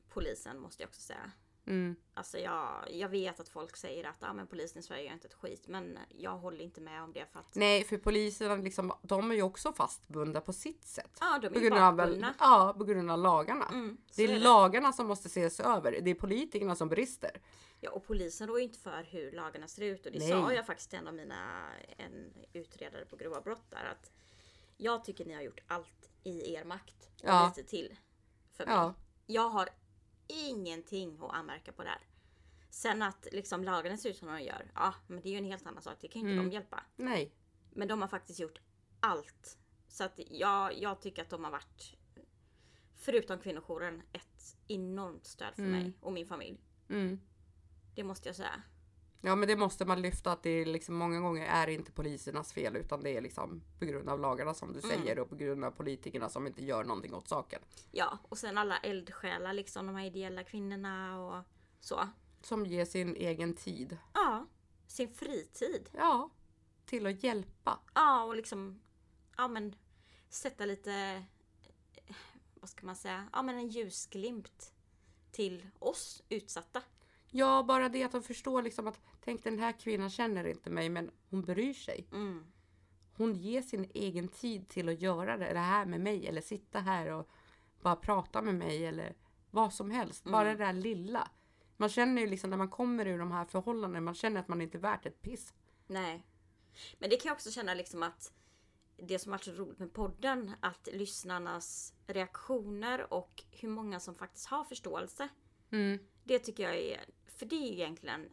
[0.09, 1.31] polisen måste jag också säga.
[1.67, 1.95] Mm.
[2.13, 5.27] Alltså jag, jag vet att folk säger att ah, men polisen i Sverige gör inte
[5.27, 5.67] ett skit.
[5.67, 9.35] Men jag håller inte med om det för att Nej, för poliserna liksom, de är
[9.35, 11.17] ju också fastbundna på sitt sätt.
[11.19, 13.65] ja, de På är ju grund, av, ja, på grund av lagarna.
[13.71, 14.39] Mm, det är, är det.
[14.39, 15.99] lagarna som måste ses över.
[16.01, 17.41] Det är politikerna som brister.
[17.79, 20.05] Ja, och polisen rår ju inte för hur lagarna ser ut.
[20.05, 20.29] Och det Nej.
[20.29, 23.85] sa jag faktiskt till en av mina en utredare på grova brott där.
[23.91, 24.11] Att
[24.77, 27.09] jag tycker ni har gjort allt i er makt.
[27.23, 27.53] Och Ja.
[27.57, 27.95] lite till.
[28.57, 28.75] För mig.
[28.75, 28.93] Ja.
[29.25, 29.69] Jag har
[30.31, 32.07] ingenting att anmärka på där.
[32.69, 34.71] Sen att liksom lagarna ser ut som de gör.
[34.75, 35.97] Ja, men det är ju en helt annan sak.
[36.01, 36.49] Det kan ju inte Mm.
[36.49, 36.83] de hjälpa.
[36.95, 37.31] Nej.
[37.73, 38.59] Men de har faktiskt gjort
[38.99, 39.57] allt.
[39.87, 41.95] Så att jag, jag tycker att de har varit,
[42.95, 45.79] förutom kvinnojouren, ett enormt stöd för Mm.
[45.79, 46.59] mig och min familj.
[46.89, 47.19] Mm.
[47.95, 48.61] Det måste jag säga.
[49.23, 51.91] Ja men det måste man lyfta att det är liksom många gånger är det inte
[51.91, 54.89] polisernas fel utan det är liksom på grund av lagarna som du Mm.
[55.01, 57.61] säger och på grund av politikerna som inte gör någonting åt saken.
[57.91, 61.43] Ja, och sen alla eldsjälar, liksom de här ideella kvinnorna och
[61.79, 62.07] så.
[62.41, 63.97] Som ger sin egen tid.
[64.13, 64.45] Ja,
[64.87, 65.89] sin fritid.
[65.97, 66.29] Ja.
[66.85, 67.79] Till att hjälpa.
[67.93, 68.81] Ja, och liksom,
[69.37, 69.75] ja men
[70.29, 70.93] sätta lite,
[72.05, 72.15] eh,
[72.55, 74.73] vad ska man säga, ja men en ljusglimt
[75.31, 76.81] till oss utsatta.
[77.31, 80.89] Ja bara det att de förstår liksom att tänk den här kvinnan känner inte mig
[80.89, 82.07] men hon bryr sig.
[82.11, 82.45] Mm.
[83.13, 86.79] Hon ger sin egen tid till att göra det, det här med mig eller sitta
[86.79, 87.29] här och
[87.81, 89.15] bara prata med mig eller
[89.51, 90.23] vad som helst.
[90.23, 90.57] Bara Mm.
[90.57, 91.27] det där lilla.
[91.77, 94.61] Man känner ju liksom när man kommer ur de här förhållandena, man känner att man
[94.61, 95.53] inte är värt ett piss.
[95.87, 96.25] Nej.
[96.99, 98.33] Men det kan jag också känna liksom att
[98.97, 104.45] det som varit så roligt med podden, att lyssnarnas reaktioner och hur många som faktiskt
[104.47, 105.29] har förståelse.
[105.71, 105.99] Mm.
[106.31, 108.29] Det tycker jag är, för det är egentligen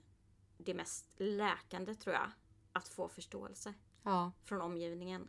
[0.59, 2.31] det mest läkande tror jag.
[2.73, 4.33] Att få förståelse Ja.
[4.45, 5.29] från omgivningen.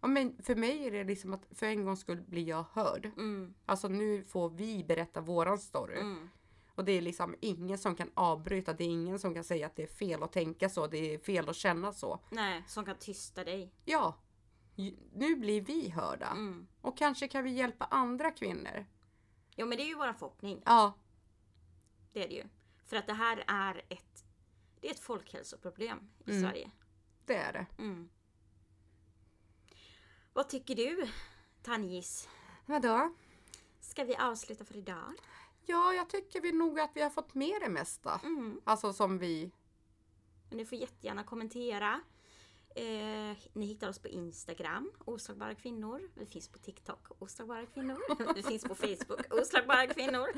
[0.00, 0.08] ja.
[0.08, 3.10] Men för mig är det liksom att för en gångs skull blir jag hörd.
[3.16, 6.00] Mm, Alltså nu får vi berätta våran story.
[6.00, 6.28] mm,
[6.74, 8.72] Och det är liksom ingen som kan avbryta.
[8.72, 10.86] Det är ingen som kan säga att det är fel att tänka så.
[10.86, 12.20] Det är fel att känna så.
[12.30, 13.72] nej, som kan tysta dig.
[13.84, 14.14] Ja,
[15.12, 16.26] nu blir vi hörda.
[16.26, 16.66] Mm.
[16.80, 18.86] Och kanske kan vi hjälpa andra kvinnor.
[19.56, 20.62] Ja men det är ju vår förhoppning.
[20.64, 20.92] Ja,
[22.14, 22.44] Det är det ju.
[22.86, 24.24] För att det här är ett,
[24.80, 26.42] det är ett folkhälsoproblem i Mm.
[26.42, 26.70] Sverige.
[27.24, 27.66] det är det.
[27.78, 28.08] Mm.
[30.32, 31.08] Vad tycker du,
[31.62, 32.28] Tanjis?
[32.66, 33.14] Vadå?
[33.80, 35.14] Ska vi avsluta för idag?
[35.66, 38.20] Ja, jag tycker vi nog att vi har fått med det mesta.
[38.24, 38.60] Mm.
[38.64, 39.50] Alltså som vi...
[40.48, 42.00] Men ni får jättegärna kommentera.
[42.76, 46.10] Eh, ni hittar oss på Instagram, Oslagbara kvinnor.
[46.14, 48.34] Vi finns på TikTok, Oslagbara kvinnor.
[48.34, 50.28] Vi finns på Facebook, Oslagbara kvinnor.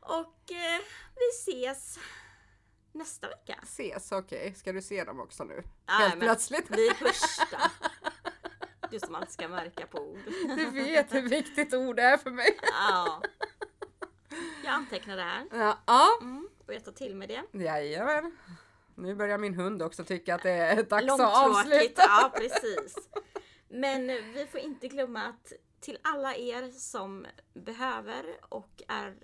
[0.00, 0.80] Och eh,
[1.16, 1.98] vi ses
[2.92, 3.58] nästa vecka.
[3.62, 4.54] Ses, okej.
[4.54, 5.54] Ska du se dem också nu?
[5.86, 6.66] Nej, Helt plötsligt.
[6.70, 7.70] Vi första.
[8.90, 10.18] Du som alltid ska märka på ord.
[10.56, 12.58] Du vet hur viktigt ord är för mig.
[12.72, 13.22] Ja.
[14.64, 15.46] Jag antecknar det här.
[15.50, 16.18] Ja, ja.
[16.20, 17.42] Mm, och jag tar till mig det.
[17.58, 18.36] jajamän.
[19.02, 22.02] Nu börjar min hund också tycka att det är dags att avsluta.
[22.02, 23.08] Ja, precis.
[23.68, 29.14] Men vi får inte glömma att till alla er som behöver och är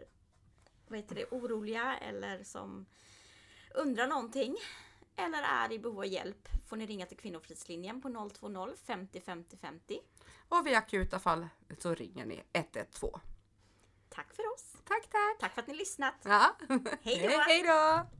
[0.89, 2.87] vad heter det, oroliga eller som
[3.74, 4.57] undrar någonting
[5.16, 9.57] eller är i behov av hjälp får ni ringa till Kvinnofridslinjen på 020 50 50
[9.57, 9.99] 50.
[10.49, 11.49] Och vid akuta fall
[11.79, 13.12] så ringer ni 112.
[14.09, 14.76] Tack för oss!
[14.85, 15.39] Tack, tack.
[15.41, 16.14] Tack för att ni lyssnat!
[16.22, 16.57] Ja.
[17.03, 17.39] Hej då.
[17.47, 18.17] Hej då!